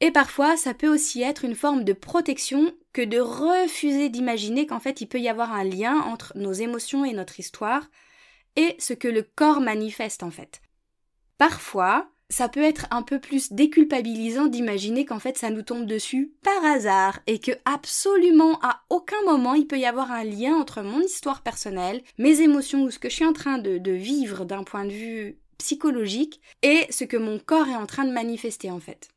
Et 0.00 0.10
parfois, 0.10 0.56
ça 0.56 0.74
peut 0.74 0.88
aussi 0.88 1.22
être 1.22 1.44
une 1.44 1.54
forme 1.54 1.84
de 1.84 1.92
protection 1.92 2.72
que 2.92 3.02
de 3.02 3.20
refuser 3.20 4.08
d'imaginer 4.08 4.66
qu'en 4.66 4.80
fait 4.80 5.00
il 5.00 5.06
peut 5.06 5.20
y 5.20 5.28
avoir 5.28 5.52
un 5.52 5.62
lien 5.62 6.00
entre 6.00 6.32
nos 6.34 6.52
émotions 6.52 7.04
et 7.04 7.12
notre 7.12 7.38
histoire 7.38 7.88
et 8.56 8.76
ce 8.78 8.92
que 8.92 9.08
le 9.08 9.22
corps 9.22 9.60
manifeste 9.60 10.22
en 10.22 10.30
fait. 10.30 10.60
Parfois, 11.38 12.08
ça 12.32 12.48
peut 12.48 12.62
être 12.62 12.86
un 12.90 13.02
peu 13.02 13.20
plus 13.20 13.52
déculpabilisant 13.52 14.46
d'imaginer 14.46 15.04
qu'en 15.04 15.18
fait 15.18 15.36
ça 15.36 15.50
nous 15.50 15.62
tombe 15.62 15.86
dessus 15.86 16.32
par 16.42 16.64
hasard 16.64 17.20
et 17.26 17.38
que 17.38 17.52
absolument 17.64 18.58
à 18.62 18.82
aucun 18.88 19.22
moment 19.26 19.54
il 19.54 19.66
peut 19.66 19.78
y 19.78 19.84
avoir 19.84 20.10
un 20.10 20.24
lien 20.24 20.54
entre 20.54 20.82
mon 20.82 21.00
histoire 21.00 21.42
personnelle, 21.42 22.02
mes 22.18 22.40
émotions 22.40 22.84
ou 22.84 22.90
ce 22.90 22.98
que 22.98 23.10
je 23.10 23.16
suis 23.16 23.24
en 23.26 23.34
train 23.34 23.58
de, 23.58 23.78
de 23.78 23.92
vivre 23.92 24.44
d'un 24.44 24.64
point 24.64 24.86
de 24.86 24.92
vue 24.92 25.38
psychologique 25.58 26.40
et 26.62 26.86
ce 26.90 27.04
que 27.04 27.16
mon 27.16 27.38
corps 27.38 27.68
est 27.68 27.76
en 27.76 27.86
train 27.86 28.04
de 28.04 28.12
manifester 28.12 28.70
en 28.70 28.80
fait. 28.80 29.08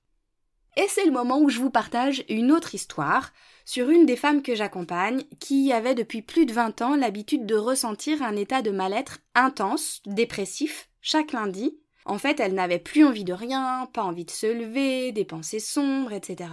Et 0.78 0.86
c'est 0.90 1.06
le 1.06 1.12
moment 1.12 1.40
où 1.40 1.50
je 1.50 1.60
vous 1.60 1.70
partage 1.70 2.26
une 2.28 2.52
autre 2.52 2.76
histoire 2.76 3.32
sur 3.64 3.90
une 3.90 4.06
des 4.06 4.16
femmes 4.16 4.42
que 4.42 4.56
j'accompagne 4.56 5.24
qui 5.40 5.72
avait 5.72 5.96
depuis 5.96 6.22
plus 6.22 6.46
de 6.46 6.54
20 6.54 6.82
ans 6.82 6.96
l'habitude 6.96 7.46
de 7.46 7.56
ressentir 7.56 8.22
un 8.22 8.36
état 8.36 8.62
de 8.62 8.72
mal-être 8.72 9.20
intense, 9.34 10.02
dépressif, 10.06 10.90
chaque 11.02 11.32
lundi, 11.32 11.78
en 12.06 12.20
fait, 12.20 12.40
elle 12.40 12.54
n'avait 12.54 12.80
plus 12.80 13.04
envie 13.04 13.24
de 13.24 13.34
rien, 13.34 13.90
pas 13.92 14.04
envie 14.04 14.26
de 14.26 14.32
se 14.32 14.46
lever, 14.46 15.12
des 15.12 15.26
pensées 15.26 15.60
sombres, 15.60 16.14
etc. 16.14 16.50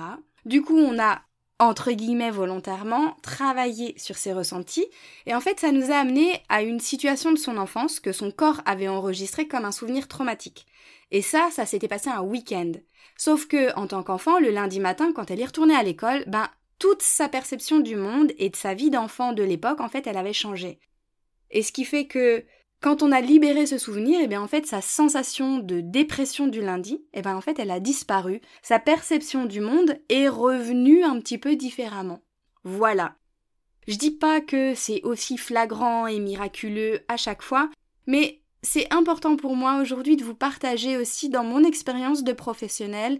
Du 0.46 0.62
coup, 0.62 0.78
on 0.78 0.98
a 0.98 1.20
entre 1.58 1.92
guillemets 1.92 2.30
volontairement 2.30 3.16
travaillé 3.22 3.94
sur 3.96 4.16
ses 4.16 4.32
ressentis 4.32 4.86
et 5.26 5.34
en 5.34 5.40
fait 5.40 5.60
ça 5.60 5.70
nous 5.70 5.92
a 5.92 5.96
amené 5.96 6.42
à 6.48 6.62
une 6.62 6.80
situation 6.80 7.30
de 7.30 7.38
son 7.38 7.56
enfance 7.56 8.00
que 8.00 8.10
son 8.10 8.32
corps 8.32 8.60
avait 8.66 8.88
enregistré 8.88 9.46
comme 9.46 9.64
un 9.64 9.70
souvenir 9.70 10.08
traumatique. 10.08 10.66
Et 11.12 11.22
ça, 11.22 11.50
ça 11.52 11.66
s'était 11.66 11.88
passé 11.88 12.10
un 12.10 12.22
week-end. 12.22 12.72
Sauf 13.16 13.46
que, 13.46 13.72
en 13.78 13.86
tant 13.86 14.02
qu'enfant, 14.02 14.40
le 14.40 14.50
lundi 14.50 14.80
matin, 14.80 15.12
quand 15.12 15.30
elle 15.30 15.40
est 15.40 15.46
retournée 15.46 15.76
à 15.76 15.82
l'école, 15.84 16.24
ben, 16.26 16.48
toute 16.78 17.02
sa 17.02 17.28
perception 17.28 17.78
du 17.78 17.94
monde 17.94 18.32
et 18.38 18.48
de 18.48 18.56
sa 18.56 18.74
vie 18.74 18.90
d'enfant 18.90 19.32
de 19.32 19.42
l'époque, 19.42 19.80
en 19.80 19.88
fait, 19.88 20.06
elle 20.08 20.16
avait 20.16 20.32
changé. 20.32 20.80
Et 21.50 21.62
ce 21.62 21.70
qui 21.70 21.84
fait 21.84 22.06
que 22.06 22.44
quand 22.80 23.02
on 23.02 23.12
a 23.12 23.20
libéré 23.20 23.66
ce 23.66 23.78
souvenir, 23.78 24.18
et 24.18 24.24
eh 24.24 24.26
bien 24.26 24.42
en 24.42 24.48
fait 24.48 24.66
sa 24.66 24.80
sensation 24.80 25.58
de 25.58 25.80
dépression 25.80 26.48
du 26.48 26.60
lundi, 26.60 26.94
et 26.94 27.18
eh 27.18 27.22
bien 27.22 27.36
en 27.36 27.40
fait 27.40 27.60
elle 27.60 27.70
a 27.70 27.78
disparu. 27.78 28.40
Sa 28.60 28.80
perception 28.80 29.44
du 29.44 29.60
monde 29.60 29.96
est 30.08 30.28
revenue 30.28 31.04
un 31.04 31.20
petit 31.20 31.38
peu 31.38 31.54
différemment. 31.54 32.22
Voilà. 32.64 33.14
Je 33.86 33.96
dis 33.96 34.10
pas 34.10 34.40
que 34.40 34.74
c'est 34.74 35.02
aussi 35.04 35.38
flagrant 35.38 36.08
et 36.08 36.18
miraculeux 36.18 37.02
à 37.06 37.16
chaque 37.16 37.42
fois, 37.42 37.70
mais 38.06 38.41
c'est 38.62 38.92
important 38.92 39.36
pour 39.36 39.56
moi 39.56 39.80
aujourd'hui 39.80 40.16
de 40.16 40.24
vous 40.24 40.34
partager 40.34 40.96
aussi 40.96 41.28
dans 41.28 41.44
mon 41.44 41.64
expérience 41.64 42.22
de 42.22 42.32
professionnel 42.32 43.18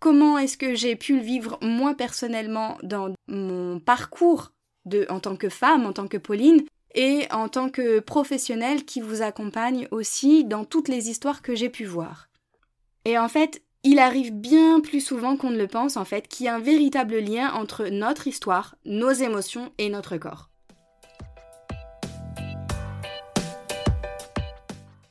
comment 0.00 0.38
est-ce 0.38 0.58
que 0.58 0.74
j'ai 0.74 0.96
pu 0.96 1.16
le 1.16 1.22
vivre 1.22 1.58
moi 1.62 1.94
personnellement 1.94 2.76
dans 2.82 3.14
mon 3.26 3.80
parcours 3.80 4.52
de 4.84 5.06
en 5.08 5.18
tant 5.18 5.36
que 5.36 5.48
femme, 5.48 5.86
en 5.86 5.92
tant 5.92 6.08
que 6.08 6.18
Pauline, 6.18 6.62
et 6.94 7.26
en 7.32 7.48
tant 7.48 7.70
que 7.70 8.00
professionnel 8.00 8.84
qui 8.84 9.00
vous 9.00 9.22
accompagne 9.22 9.88
aussi 9.90 10.44
dans 10.44 10.64
toutes 10.64 10.88
les 10.88 11.08
histoires 11.08 11.42
que 11.42 11.54
j'ai 11.54 11.70
pu 11.70 11.84
voir. 11.84 12.28
Et 13.04 13.18
en 13.18 13.28
fait, 13.28 13.62
il 13.82 13.98
arrive 13.98 14.32
bien 14.32 14.80
plus 14.80 15.00
souvent 15.00 15.36
qu'on 15.36 15.50
ne 15.50 15.58
le 15.58 15.66
pense 15.66 15.96
en 15.96 16.04
fait 16.04 16.28
qu'il 16.28 16.46
y 16.46 16.48
a 16.48 16.54
un 16.54 16.60
véritable 16.60 17.18
lien 17.18 17.52
entre 17.52 17.86
notre 17.88 18.28
histoire, 18.28 18.76
nos 18.84 19.10
émotions 19.10 19.72
et 19.78 19.88
notre 19.88 20.16
corps. 20.16 20.50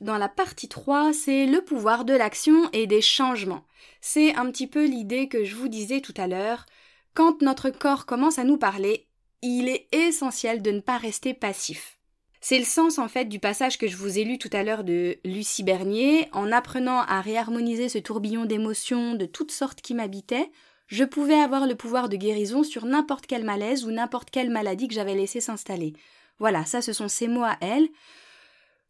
Dans 0.04 0.18
la 0.18 0.28
partie 0.28 0.68
3, 0.68 1.14
c'est 1.14 1.46
le 1.46 1.62
pouvoir 1.62 2.04
de 2.04 2.14
l'action 2.14 2.70
et 2.74 2.88
des 2.88 3.00
changements. 3.00 3.64
C'est 4.02 4.36
un 4.36 4.52
petit 4.52 4.68
peu 4.68 4.86
l'idée 4.86 5.30
que 5.30 5.46
je 5.46 5.56
vous 5.56 5.70
disais 5.70 6.02
tout 6.02 6.14
à 6.18 6.28
l'heure. 6.28 6.66
Quand 7.14 7.42
notre 7.42 7.70
corps 7.70 8.06
commence 8.06 8.38
à 8.38 8.44
nous 8.44 8.58
parler, 8.58 9.08
il 9.42 9.70
est 9.70 9.88
essentiel 9.94 10.62
de 10.62 10.72
ne 10.72 10.82
pas 10.82 10.98
rester 10.98 11.34
passif. 11.34 12.00
C'est 12.42 12.60
le 12.60 12.66
sens 12.66 13.00
en 13.00 13.08
fait 13.08 13.30
du 13.30 13.40
passage 13.40 13.78
que 13.78 13.88
je 13.88 13.96
vous 13.96 14.20
ai 14.20 14.26
lu 14.26 14.38
tout 14.38 14.50
à 14.52 14.64
l'heure 14.64 14.84
de 14.84 15.20
Lucie 15.24 15.64
Bernier. 15.64 16.28
En 16.34 16.52
apprenant 16.52 17.00
à 17.00 17.22
réharmoniser 17.22 17.88
ce 17.88 18.00
tourbillon 18.00 18.44
d'émotions 18.44 19.16
de 19.16 19.26
toutes 19.26 19.52
sortes 19.52 19.80
qui 19.80 19.94
m'habitaient, 19.94 20.52
je 20.88 21.06
pouvais 21.06 21.40
avoir 21.40 21.66
le 21.66 21.76
pouvoir 21.76 22.10
de 22.10 22.18
guérison 22.18 22.64
sur 22.64 22.86
n'importe 22.86 23.26
quel 23.26 23.46
malaise 23.46 23.86
ou 23.86 23.92
n'importe 23.92 24.32
quelle 24.32 24.50
maladie 24.50 24.90
que 24.90 24.96
j'avais 24.96 25.16
laissé 25.16 25.40
s'installer. 25.40 25.94
Voilà, 26.40 26.66
ça 26.66 26.82
ce 26.82 26.92
sont 26.92 27.08
ses 27.08 27.30
mots 27.30 27.46
à 27.46 27.56
elle. 27.62 27.88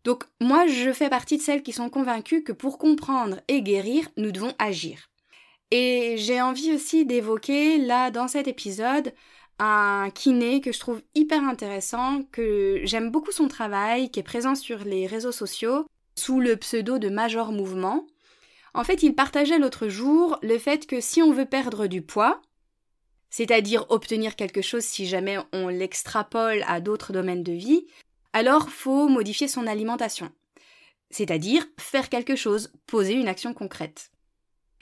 Donc 0.04 0.26
moi 0.42 0.68
je 0.68 0.92
fais 0.92 1.10
partie 1.10 1.38
de 1.38 1.42
celles 1.42 1.64
qui 1.64 1.72
sont 1.72 1.90
convaincues 1.90 2.44
que 2.44 2.52
pour 2.52 2.78
comprendre 2.78 3.40
et 3.48 3.62
guérir, 3.62 4.10
nous 4.18 4.32
devons 4.32 4.54
agir. 4.60 5.10
Et 5.72 6.16
j'ai 6.18 6.42
envie 6.42 6.74
aussi 6.74 7.06
d'évoquer 7.06 7.78
là 7.78 8.12
dans 8.12 8.28
cet 8.28 8.48
épisode 8.48 9.14
un 9.60 10.10
kiné 10.14 10.62
que 10.62 10.72
je 10.72 10.80
trouve 10.80 11.02
hyper 11.16 11.44
intéressant, 11.44 12.24
que 12.32 12.82
j'aime 12.84 13.12
beaucoup 13.12 13.32
son 13.32 13.48
travail, 13.48 14.10
qui 14.10 14.20
est 14.20 14.24
présent 14.24 14.56
sur 14.56 14.84
les 14.84 15.08
réseaux 15.08 15.32
sociaux 15.32 15.86
sous 16.16 16.40
le 16.40 16.58
pseudo 16.58 17.00
de 17.00 17.10
Major 17.10 17.52
Mouvement. 17.52 18.06
En 18.74 18.84
fait, 18.84 19.04
il 19.04 19.16
partageait 19.16 19.60
l'autre 19.60 19.88
jour 19.88 20.38
le 20.42 20.58
fait 20.58 20.86
que 20.86 21.00
si 21.00 21.22
on 21.22 21.32
veut 21.32 21.46
perdre 21.46 21.88
du 21.88 22.02
poids, 22.02 22.42
c'est-à-dire 23.30 23.86
obtenir 23.90 24.36
quelque 24.36 24.62
chose 24.62 24.84
si 24.84 25.08
jamais 25.08 25.38
on 25.54 25.68
l'extrapole 25.68 26.64
à 26.68 26.82
d'autres 26.82 27.14
domaines 27.14 27.44
de 27.44 27.54
vie, 27.54 27.88
alors 28.34 28.70
faut 28.70 29.08
modifier 29.08 29.48
son 29.48 29.68
alimentation. 29.68 30.32
C'est-à-dire 31.10 31.66
faire 31.80 32.10
quelque 32.10 32.36
chose, 32.36 32.74
poser 32.88 33.14
une 33.14 33.28
action 33.28 33.54
concrète. 33.54 34.12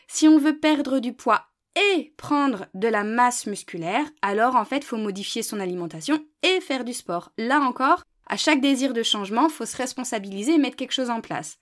Si 0.08 0.28
on 0.28 0.38
veut 0.38 0.58
perdre 0.58 1.00
du 1.00 1.14
poids 1.14 1.46
et 1.76 2.14
prendre 2.18 2.68
de 2.74 2.88
la 2.88 3.04
masse 3.04 3.46
musculaire, 3.46 4.06
alors 4.22 4.56
en 4.56 4.66
fait, 4.66 4.84
faut 4.84 4.98
modifier 4.98 5.44
son 5.44 5.60
alimentation 5.60 6.26
et 6.44 6.60
faire 6.62 6.84
du 6.84 6.94
sport. 6.94 7.32
Là 7.38 7.60
encore, 7.60 8.04
à 8.28 8.38
chaque 8.38 8.62
désir 8.62 8.94
de 8.94 9.04
changement, 9.04 9.50
faut 9.50 9.66
se 9.66 9.78
responsabiliser 9.78 10.54
et 10.54 10.58
mettre 10.58 10.78
quelque 10.78 10.94
chose 10.94 11.10
en 11.10 11.22
place. 11.22 11.60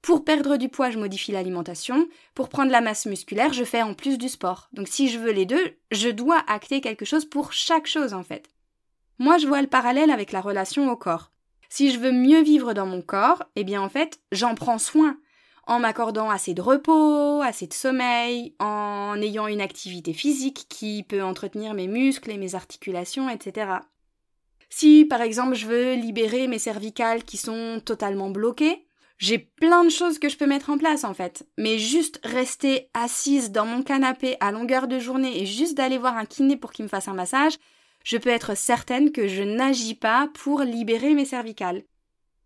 Pour 0.00 0.24
perdre 0.24 0.58
du 0.58 0.68
poids, 0.68 0.90
je 0.90 0.98
modifie 0.98 1.32
l'alimentation. 1.32 2.08
Pour 2.34 2.50
prendre 2.50 2.70
la 2.70 2.82
masse 2.82 3.06
musculaire, 3.06 3.52
je 3.52 3.64
fais 3.64 3.82
en 3.82 3.94
plus 3.94 4.18
du 4.18 4.28
sport. 4.28 4.68
Donc 4.72 4.86
si 4.86 5.08
je 5.08 5.18
veux 5.18 5.32
les 5.32 5.46
deux, 5.46 5.76
je 5.90 6.10
dois 6.10 6.44
acter 6.46 6.80
quelque 6.80 7.04
chose 7.04 7.24
pour 7.24 7.52
chaque 7.52 7.86
chose 7.86 8.12
en 8.12 8.22
fait. 8.22 8.50
Moi, 9.18 9.38
je 9.38 9.46
vois 9.46 9.62
le 9.62 9.68
parallèle 9.68 10.10
avec 10.10 10.32
la 10.32 10.40
relation 10.40 10.90
au 10.90 10.96
corps. 10.96 11.30
Si 11.68 11.90
je 11.90 11.98
veux 11.98 12.12
mieux 12.12 12.42
vivre 12.42 12.72
dans 12.72 12.86
mon 12.86 13.02
corps, 13.02 13.42
eh 13.56 13.64
bien 13.64 13.82
en 13.82 13.88
fait, 13.88 14.20
j'en 14.32 14.54
prends 14.54 14.78
soin 14.78 15.16
en 15.66 15.80
m'accordant 15.80 16.30
assez 16.30 16.54
de 16.54 16.60
repos, 16.60 17.40
assez 17.42 17.66
de 17.66 17.72
sommeil, 17.72 18.54
en 18.58 19.20
ayant 19.20 19.46
une 19.46 19.60
activité 19.60 20.12
physique 20.12 20.66
qui 20.68 21.02
peut 21.02 21.22
entretenir 21.22 21.74
mes 21.74 21.88
muscles 21.88 22.30
et 22.30 22.36
mes 22.36 22.54
articulations, 22.54 23.28
etc. 23.28 23.72
Si 24.68 25.04
par 25.04 25.22
exemple 25.22 25.54
je 25.54 25.66
veux 25.66 25.94
libérer 25.94 26.48
mes 26.48 26.58
cervicales 26.58 27.24
qui 27.24 27.36
sont 27.36 27.80
totalement 27.84 28.30
bloquées, 28.30 28.84
j'ai 29.18 29.38
plein 29.38 29.84
de 29.84 29.90
choses 29.90 30.18
que 30.18 30.28
je 30.28 30.36
peux 30.36 30.46
mettre 30.46 30.70
en 30.70 30.78
place 30.78 31.04
en 31.04 31.14
fait. 31.14 31.46
Mais 31.58 31.78
juste 31.78 32.20
rester 32.24 32.90
assise 32.92 33.52
dans 33.52 33.66
mon 33.66 33.82
canapé 33.82 34.36
à 34.40 34.52
longueur 34.52 34.88
de 34.88 34.98
journée 34.98 35.40
et 35.40 35.46
juste 35.46 35.76
d'aller 35.76 35.98
voir 35.98 36.16
un 36.16 36.26
kiné 36.26 36.56
pour 36.56 36.72
qu'il 36.72 36.84
me 36.84 36.90
fasse 36.90 37.08
un 37.08 37.14
massage, 37.14 37.54
je 38.04 38.18
peux 38.18 38.30
être 38.30 38.56
certaine 38.56 39.10
que 39.10 39.26
je 39.26 39.42
n'agis 39.42 39.94
pas 39.94 40.28
pour 40.34 40.60
libérer 40.60 41.14
mes 41.14 41.24
cervicales. 41.24 41.82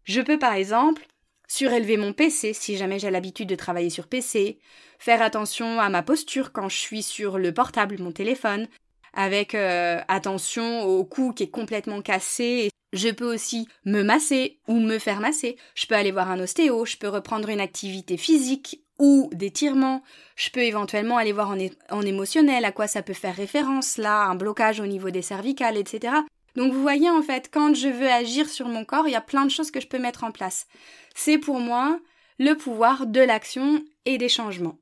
Je 0.05 0.23
peux 0.23 0.39
par 0.39 0.55
exemple 0.55 1.07
surélever 1.49 1.97
mon 1.97 2.13
PC 2.13 2.53
si 2.55 2.77
jamais 2.77 2.99
j'ai 2.99 3.11
l'habitude 3.11 3.49
de 3.49 3.55
travailler 3.55 3.91
sur 3.91 4.07
PC, 4.07 4.59
faire 4.99 5.21
attention 5.21 5.81
à 5.81 5.89
ma 5.89 6.03
posture 6.03 6.53
quand 6.53 6.69
je 6.69 6.77
suis 6.77 7.03
sur 7.03 7.39
le 7.39 7.53
portable, 7.53 7.99
mon 7.99 8.13
téléphone, 8.13 8.69
avec 9.13 9.55
euh, 9.55 10.01
attention 10.09 10.85
au 10.85 11.05
cou 11.05 11.33
qui 11.33 11.45
est 11.45 11.51
complètement 11.51 12.03
cassé. 12.03 12.71
Je 12.93 13.09
peux 13.09 13.35
aussi 13.35 13.69
me 13.85 14.03
masser 14.03 14.61
ou 14.69 14.79
me 14.79 14.99
faire 14.99 15.21
masser. 15.21 15.57
Je 15.75 15.87
peux 15.87 15.95
aller 15.95 16.13
voir 16.13 16.31
un 16.31 16.41
ostéo, 16.41 16.85
je 16.85 16.97
peux 16.97 17.09
reprendre 17.09 17.49
une 17.49 17.61
activité 17.61 18.17
physique 18.17 18.83
ou 18.99 19.31
d'étirement. 19.33 20.03
Je 20.37 20.51
peux 20.51 20.63
éventuellement 20.63 21.17
aller 21.17 21.33
voir 21.33 21.51
en, 21.51 21.59
en 21.91 22.03
émotionnel 22.03 22.65
à 22.65 22.73
quoi 22.73 22.87
ça 22.87 23.03
peut 23.03 23.13
faire 23.13 23.37
référence 23.37 23.97
là, 23.97 24.25
un 24.25 24.35
blocage 24.35 24.81
au 24.81 24.87
niveau 24.87 25.11
des 25.11 25.23
cervicales, 25.23 25.77
etc. 25.77 26.15
Donc 26.57 26.73
vous 26.73 26.83
voyez 26.83 27.11
en 27.11 27.23
fait, 27.23 27.51
quand 27.53 27.75
je 27.75 27.89
veux 27.89 28.11
agir 28.11 28.49
sur 28.49 28.69
mon 28.69 28.85
corps, 28.85 29.07
il 29.07 29.13
y 29.13 29.17
a 29.17 29.21
plein 29.21 29.45
de 29.45 29.51
choses 29.51 29.71
que 29.71 29.81
je 29.81 29.87
peux 29.87 29.99
mettre 29.99 30.25
en 30.25 30.33
place. 30.33 30.67
C'est 31.15 31.39
pour 31.39 31.61
moi 31.61 32.01
le 32.39 32.55
pouvoir 32.55 33.07
de 33.07 33.21
l'action 33.21 33.85
et 34.05 34.19
des 34.19 34.29
changements. 34.29 34.79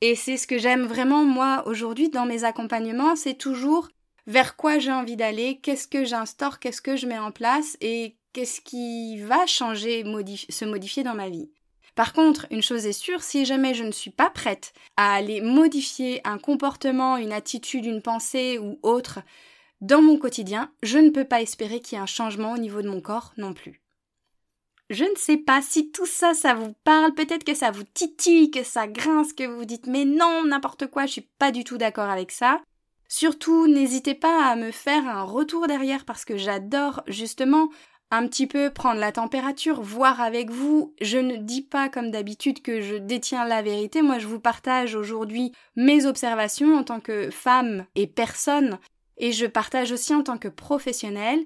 Et 0.00 0.14
c'est 0.14 0.36
ce 0.36 0.46
que 0.46 0.58
j'aime 0.58 0.86
vraiment 0.86 1.24
moi 1.24 1.64
aujourd'hui 1.66 2.08
dans 2.08 2.26
mes 2.26 2.44
accompagnements, 2.44 3.16
c'est 3.16 3.34
toujours 3.34 3.88
vers 4.28 4.56
quoi 4.56 4.78
j'ai 4.78 4.92
envie 4.92 5.16
d'aller, 5.16 5.58
qu'est-ce 5.60 5.88
que 5.88 6.04
j'instaure, 6.04 6.60
qu'est-ce 6.60 6.82
que 6.82 6.96
je 6.96 7.06
mets 7.06 7.18
en 7.18 7.32
place 7.32 7.76
et 7.80 8.16
qu'est-ce 8.32 8.60
qui 8.60 9.18
va 9.20 9.46
changer, 9.46 10.04
se 10.50 10.64
modifier 10.64 11.02
dans 11.02 11.14
ma 11.14 11.30
vie. 11.30 11.50
Par 11.98 12.12
contre, 12.12 12.46
une 12.52 12.62
chose 12.62 12.86
est 12.86 12.92
sûre, 12.92 13.24
si 13.24 13.44
jamais 13.44 13.74
je 13.74 13.82
ne 13.82 13.90
suis 13.90 14.12
pas 14.12 14.30
prête 14.30 14.72
à 14.96 15.14
aller 15.14 15.40
modifier 15.40 16.20
un 16.22 16.38
comportement, 16.38 17.16
une 17.16 17.32
attitude, 17.32 17.86
une 17.86 18.02
pensée 18.02 18.56
ou 18.60 18.78
autre 18.84 19.18
dans 19.80 20.00
mon 20.00 20.16
quotidien, 20.16 20.70
je 20.84 20.98
ne 20.98 21.10
peux 21.10 21.24
pas 21.24 21.42
espérer 21.42 21.80
qu'il 21.80 21.96
y 21.96 21.98
ait 21.98 22.02
un 22.04 22.06
changement 22.06 22.52
au 22.52 22.56
niveau 22.56 22.82
de 22.82 22.88
mon 22.88 23.00
corps 23.00 23.32
non 23.36 23.52
plus. 23.52 23.82
Je 24.90 25.02
ne 25.02 25.16
sais 25.16 25.38
pas 25.38 25.60
si 25.60 25.90
tout 25.90 26.06
ça, 26.06 26.34
ça 26.34 26.54
vous 26.54 26.72
parle, 26.84 27.14
peut-être 27.14 27.42
que 27.42 27.54
ça 27.54 27.72
vous 27.72 27.82
titille, 27.82 28.52
que 28.52 28.62
ça 28.62 28.86
grince, 28.86 29.32
que 29.32 29.48
vous 29.48 29.64
dites 29.64 29.88
mais 29.88 30.04
non, 30.04 30.44
n'importe 30.44 30.86
quoi, 30.86 31.06
je 31.06 31.10
suis 31.14 31.28
pas 31.40 31.50
du 31.50 31.64
tout 31.64 31.78
d'accord 31.78 32.10
avec 32.10 32.30
ça. 32.30 32.60
Surtout, 33.08 33.66
n'hésitez 33.66 34.14
pas 34.14 34.46
à 34.46 34.54
me 34.54 34.70
faire 34.70 35.08
un 35.08 35.24
retour 35.24 35.66
derrière 35.66 36.04
parce 36.04 36.24
que 36.24 36.36
j'adore 36.36 37.02
justement 37.08 37.70
un 38.10 38.26
petit 38.26 38.46
peu 38.46 38.70
prendre 38.70 39.00
la 39.00 39.12
température, 39.12 39.82
voir 39.82 40.20
avec 40.20 40.50
vous. 40.50 40.94
Je 41.00 41.18
ne 41.18 41.36
dis 41.36 41.62
pas 41.62 41.88
comme 41.88 42.10
d'habitude 42.10 42.62
que 42.62 42.80
je 42.80 42.96
détiens 42.96 43.44
la 43.44 43.62
vérité. 43.62 44.02
Moi, 44.02 44.18
je 44.18 44.26
vous 44.26 44.40
partage 44.40 44.94
aujourd'hui 44.94 45.52
mes 45.76 46.06
observations 46.06 46.76
en 46.76 46.84
tant 46.84 47.00
que 47.00 47.30
femme 47.30 47.84
et 47.94 48.06
personne 48.06 48.78
et 49.18 49.32
je 49.32 49.46
partage 49.46 49.92
aussi 49.92 50.14
en 50.14 50.22
tant 50.22 50.38
que 50.38 50.48
professionnelle. 50.48 51.44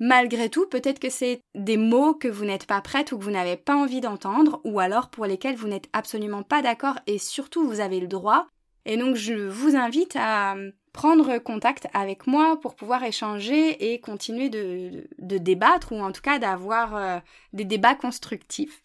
Malgré 0.00 0.48
tout, 0.48 0.66
peut-être 0.66 0.98
que 0.98 1.10
c'est 1.10 1.42
des 1.54 1.76
mots 1.76 2.14
que 2.14 2.26
vous 2.26 2.44
n'êtes 2.44 2.66
pas 2.66 2.80
prête 2.80 3.12
ou 3.12 3.18
que 3.18 3.22
vous 3.22 3.30
n'avez 3.30 3.56
pas 3.56 3.76
envie 3.76 4.00
d'entendre, 4.00 4.60
ou 4.64 4.80
alors 4.80 5.10
pour 5.10 5.26
lesquels 5.26 5.54
vous 5.54 5.68
n'êtes 5.68 5.88
absolument 5.92 6.42
pas 6.42 6.62
d'accord 6.62 6.98
et 7.06 7.18
surtout 7.18 7.64
vous 7.68 7.80
avez 7.80 8.00
le 8.00 8.08
droit. 8.08 8.48
Et 8.84 8.96
donc 8.96 9.14
je 9.14 9.34
vous 9.34 9.76
invite 9.76 10.16
à 10.16 10.56
prendre 10.92 11.38
contact 11.38 11.88
avec 11.94 12.26
moi 12.26 12.58
pour 12.60 12.74
pouvoir 12.74 13.02
échanger 13.04 13.92
et 13.92 14.00
continuer 14.00 14.50
de, 14.50 15.08
débattre 15.18 15.92
ou 15.92 16.00
en 16.00 16.12
tout 16.12 16.22
cas 16.22 16.38
d'avoir 16.38 16.96
euh, 16.96 17.18
des 17.52 17.64
débats 17.64 17.94
constructifs. 17.94 18.80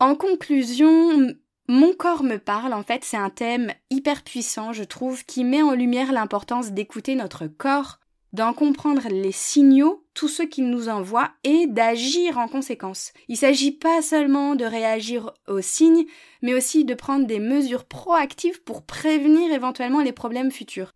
En 0.00 0.16
conclusion, 0.16 1.32
mon 1.68 1.94
corps 1.94 2.24
me 2.24 2.38
parle, 2.38 2.72
en 2.72 2.82
fait, 2.82 3.04
c'est 3.04 3.16
un 3.16 3.30
thème 3.30 3.72
hyper 3.88 4.24
puissant, 4.24 4.72
je 4.72 4.82
trouve, 4.82 5.24
qui 5.24 5.44
met 5.44 5.62
en 5.62 5.74
lumière 5.74 6.12
l'importance 6.12 6.72
d'écouter 6.72 7.14
notre 7.14 7.46
corps, 7.46 8.00
d'en 8.32 8.52
comprendre 8.52 9.08
les 9.08 9.30
signaux, 9.30 10.01
tous 10.14 10.28
ceux 10.28 10.46
qu'il 10.46 10.68
nous 10.68 10.88
envoie, 10.88 11.30
et 11.44 11.66
d'agir 11.66 12.38
en 12.38 12.48
conséquence. 12.48 13.12
Il 13.28 13.32
ne 13.32 13.38
s'agit 13.38 13.72
pas 13.72 14.02
seulement 14.02 14.54
de 14.54 14.64
réagir 14.64 15.32
aux 15.48 15.60
signes, 15.60 16.04
mais 16.42 16.54
aussi 16.54 16.84
de 16.84 16.94
prendre 16.94 17.26
des 17.26 17.40
mesures 17.40 17.84
proactives 17.84 18.62
pour 18.62 18.84
prévenir 18.84 19.52
éventuellement 19.52 20.02
les 20.02 20.12
problèmes 20.12 20.50
futurs. 20.50 20.92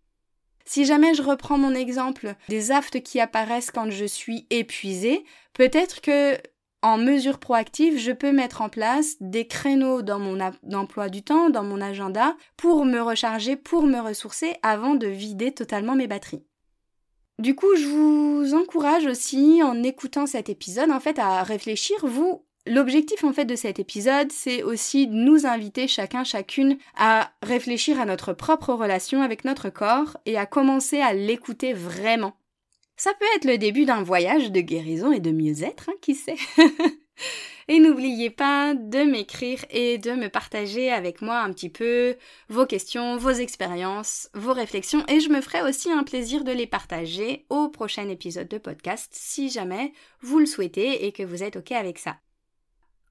Si 0.65 0.83
jamais 0.83 1.13
je 1.13 1.23
reprends 1.23 1.57
mon 1.57 1.73
exemple 1.73 2.35
des 2.49 2.71
aftes 2.71 3.01
qui 3.01 3.21
apparaissent 3.21 3.71
quand 3.71 3.89
je 3.89 4.05
suis 4.05 4.45
épuisée, 4.49 5.23
peut-être 5.53 6.01
que 6.01 6.37
en 6.83 6.97
mesure 6.97 7.39
proactive, 7.39 7.97
je 7.97 8.11
peux 8.11 8.31
mettre 8.31 8.61
en 8.61 8.69
place 8.69 9.15
des 9.19 9.47
créneaux 9.47 10.01
dans 10.01 10.19
mon 10.19 10.39
emploi 10.73 11.09
du 11.09 11.23
temps, 11.23 11.49
dans 11.49 11.63
mon 11.63 11.81
agenda, 11.81 12.35
pour 12.55 12.85
me 12.85 12.99
recharger, 12.99 13.55
pour 13.55 13.83
me 13.83 13.99
ressourcer 13.99 14.55
avant 14.61 14.95
de 14.95 15.07
vider 15.07 15.53
totalement 15.53 15.95
mes 15.95 16.07
batteries. 16.07 16.43
Du 17.39 17.55
coup, 17.55 17.75
je 17.75 17.85
vous 17.85 18.53
encourage 18.55 19.05
aussi, 19.05 19.61
en 19.63 19.83
écoutant 19.83 20.25
cet 20.25 20.49
épisode, 20.49 20.91
en 20.91 20.99
fait, 20.99 21.19
à 21.19 21.43
réfléchir, 21.43 21.97
vous, 22.03 22.43
L'objectif 22.69 23.23
en 23.23 23.31
fait 23.31 23.45
de 23.45 23.55
cet 23.55 23.79
épisode, 23.79 24.31
c'est 24.31 24.61
aussi 24.61 25.07
de 25.07 25.13
nous 25.13 25.45
inviter 25.45 25.87
chacun 25.87 26.25
chacune 26.25 26.77
à 26.97 27.31
réfléchir 27.41 27.99
à 27.99 28.05
notre 28.05 28.33
propre 28.33 28.73
relation 28.73 29.21
avec 29.21 29.45
notre 29.45 29.69
corps 29.69 30.17
et 30.25 30.37
à 30.37 30.45
commencer 30.45 30.99
à 30.99 31.13
l'écouter 31.13 31.71
vraiment. 31.71 32.33
Ça 32.97 33.11
peut 33.17 33.25
être 33.37 33.45
le 33.45 33.57
début 33.57 33.85
d'un 33.85 34.03
voyage 34.03 34.51
de 34.51 34.59
guérison 34.59 35.11
et 35.13 35.19
de 35.19 35.31
mieux-être, 35.31 35.89
hein, 35.89 35.95
qui 36.01 36.15
sait? 36.15 36.35
et 37.67 37.79
n'oubliez 37.79 38.29
pas 38.29 38.73
de 38.73 38.99
m'écrire 38.99 39.63
et 39.69 39.97
de 39.97 40.11
me 40.11 40.29
partager 40.29 40.91
avec 40.91 41.21
moi 41.21 41.39
un 41.39 41.51
petit 41.51 41.69
peu 41.69 42.15
vos 42.49 42.65
questions, 42.65 43.17
vos 43.17 43.31
expériences, 43.31 44.29
vos 44.33 44.53
réflexions 44.53 45.03
et 45.07 45.19
je 45.19 45.29
me 45.29 45.41
ferai 45.41 45.61
aussi 45.61 45.91
un 45.91 46.03
plaisir 46.03 46.43
de 46.43 46.51
les 46.51 46.67
partager 46.67 47.45
au 47.49 47.69
prochain 47.69 48.07
épisode 48.09 48.47
de 48.47 48.57
podcast 48.57 49.09
si 49.13 49.49
jamais 49.49 49.93
vous 50.21 50.39
le 50.39 50.45
souhaitez 50.45 51.05
et 51.05 51.11
que 51.11 51.23
vous 51.23 51.43
êtes 51.43 51.57
OK 51.57 51.71
avec 51.71 51.99
ça. 51.99 52.17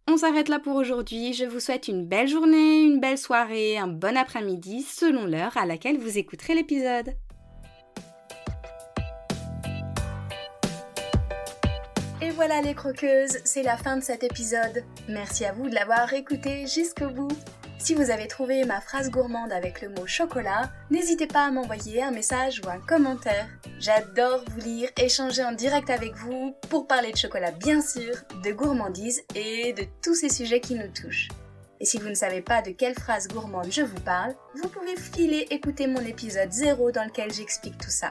On 0.09 0.17
s'arrête 0.17 0.49
là 0.49 0.61
pour 0.61 0.77
aujourd'hui. 0.77 1.33
Je 1.33 1.45
vous 1.45 1.59
souhaite 1.59 1.89
une 1.89 2.07
belle 2.07 2.29
journée, 2.29 2.85
une 2.85 3.01
belle 3.01 3.19
soirée, 3.19 3.77
un 3.77 3.89
bon 3.89 4.17
après-midi 4.17 4.83
selon 4.83 5.27
l'heure 5.27 5.57
à 5.57 5.67
laquelle 5.67 5.99
vous 5.99 6.17
écouterez 6.17 6.55
l'épisode. 6.55 7.17
Et 12.27 12.31
voilà 12.31 12.61
les 12.61 12.75
croqueuses, 12.75 13.39
c'est 13.45 13.63
la 13.63 13.77
fin 13.77 13.97
de 13.97 14.03
cet 14.03 14.25
épisode. 14.25 14.83
Merci 15.09 15.45
à 15.45 15.53
vous 15.53 15.69
de 15.69 15.75
l'avoir 15.77 16.13
écouté 16.13 16.67
jusqu'au 16.67 17.09
bout. 17.09 17.31
Si 17.79 17.95
vous 17.95 18.11
avez 18.11 18.27
trouvé 18.27 18.65
ma 18.65 18.81
phrase 18.81 19.13
gourmande 19.13 19.53
avec 19.53 19.81
le 19.81 19.91
mot 19.91 20.09
chocolat, 20.09 20.73
n'hésitez 20.91 21.29
pas 21.29 21.47
à 21.47 21.53
m'envoyer 21.53 22.03
un 22.03 22.11
message 22.11 22.61
ou 22.65 22.69
un 22.69 22.81
commentaire. 22.81 23.47
J'adore 23.79 24.43
vous 24.51 24.59
lire, 24.59 24.89
échanger 25.01 25.45
en 25.45 25.53
direct 25.53 25.89
avec 25.89 26.17
vous 26.17 26.53
pour 26.69 26.89
parler 26.89 27.13
de 27.13 27.17
chocolat 27.17 27.53
bien 27.53 27.81
sûr, 27.81 28.17
de 28.45 28.51
gourmandise 28.51 29.23
et 29.37 29.73
de 29.75 29.85
tous 30.03 30.17
ces 30.17 30.29
sujets 30.29 30.61
qui 30.61 30.75
nous 30.75 30.93
touchent. 30.93 31.29
Et 31.79 31.85
si 31.85 31.99
vous 31.99 32.09
ne 32.09 32.15
savez 32.15 32.41
pas 32.41 32.61
de 32.61 32.73
quelle 32.73 32.95
phrase 32.95 33.29
gourmande 33.29 33.71
je 33.71 33.83
vous 33.83 34.01
parle, 34.01 34.35
vous 34.61 34.69
pouvez 34.69 34.97
filer 34.97 35.47
écouter 35.51 35.87
mon 35.87 36.05
épisode 36.05 36.51
0 36.51 36.91
dans 36.91 37.05
lequel 37.05 37.33
j'explique 37.33 37.79
tout 37.79 37.91
ça. 37.91 38.11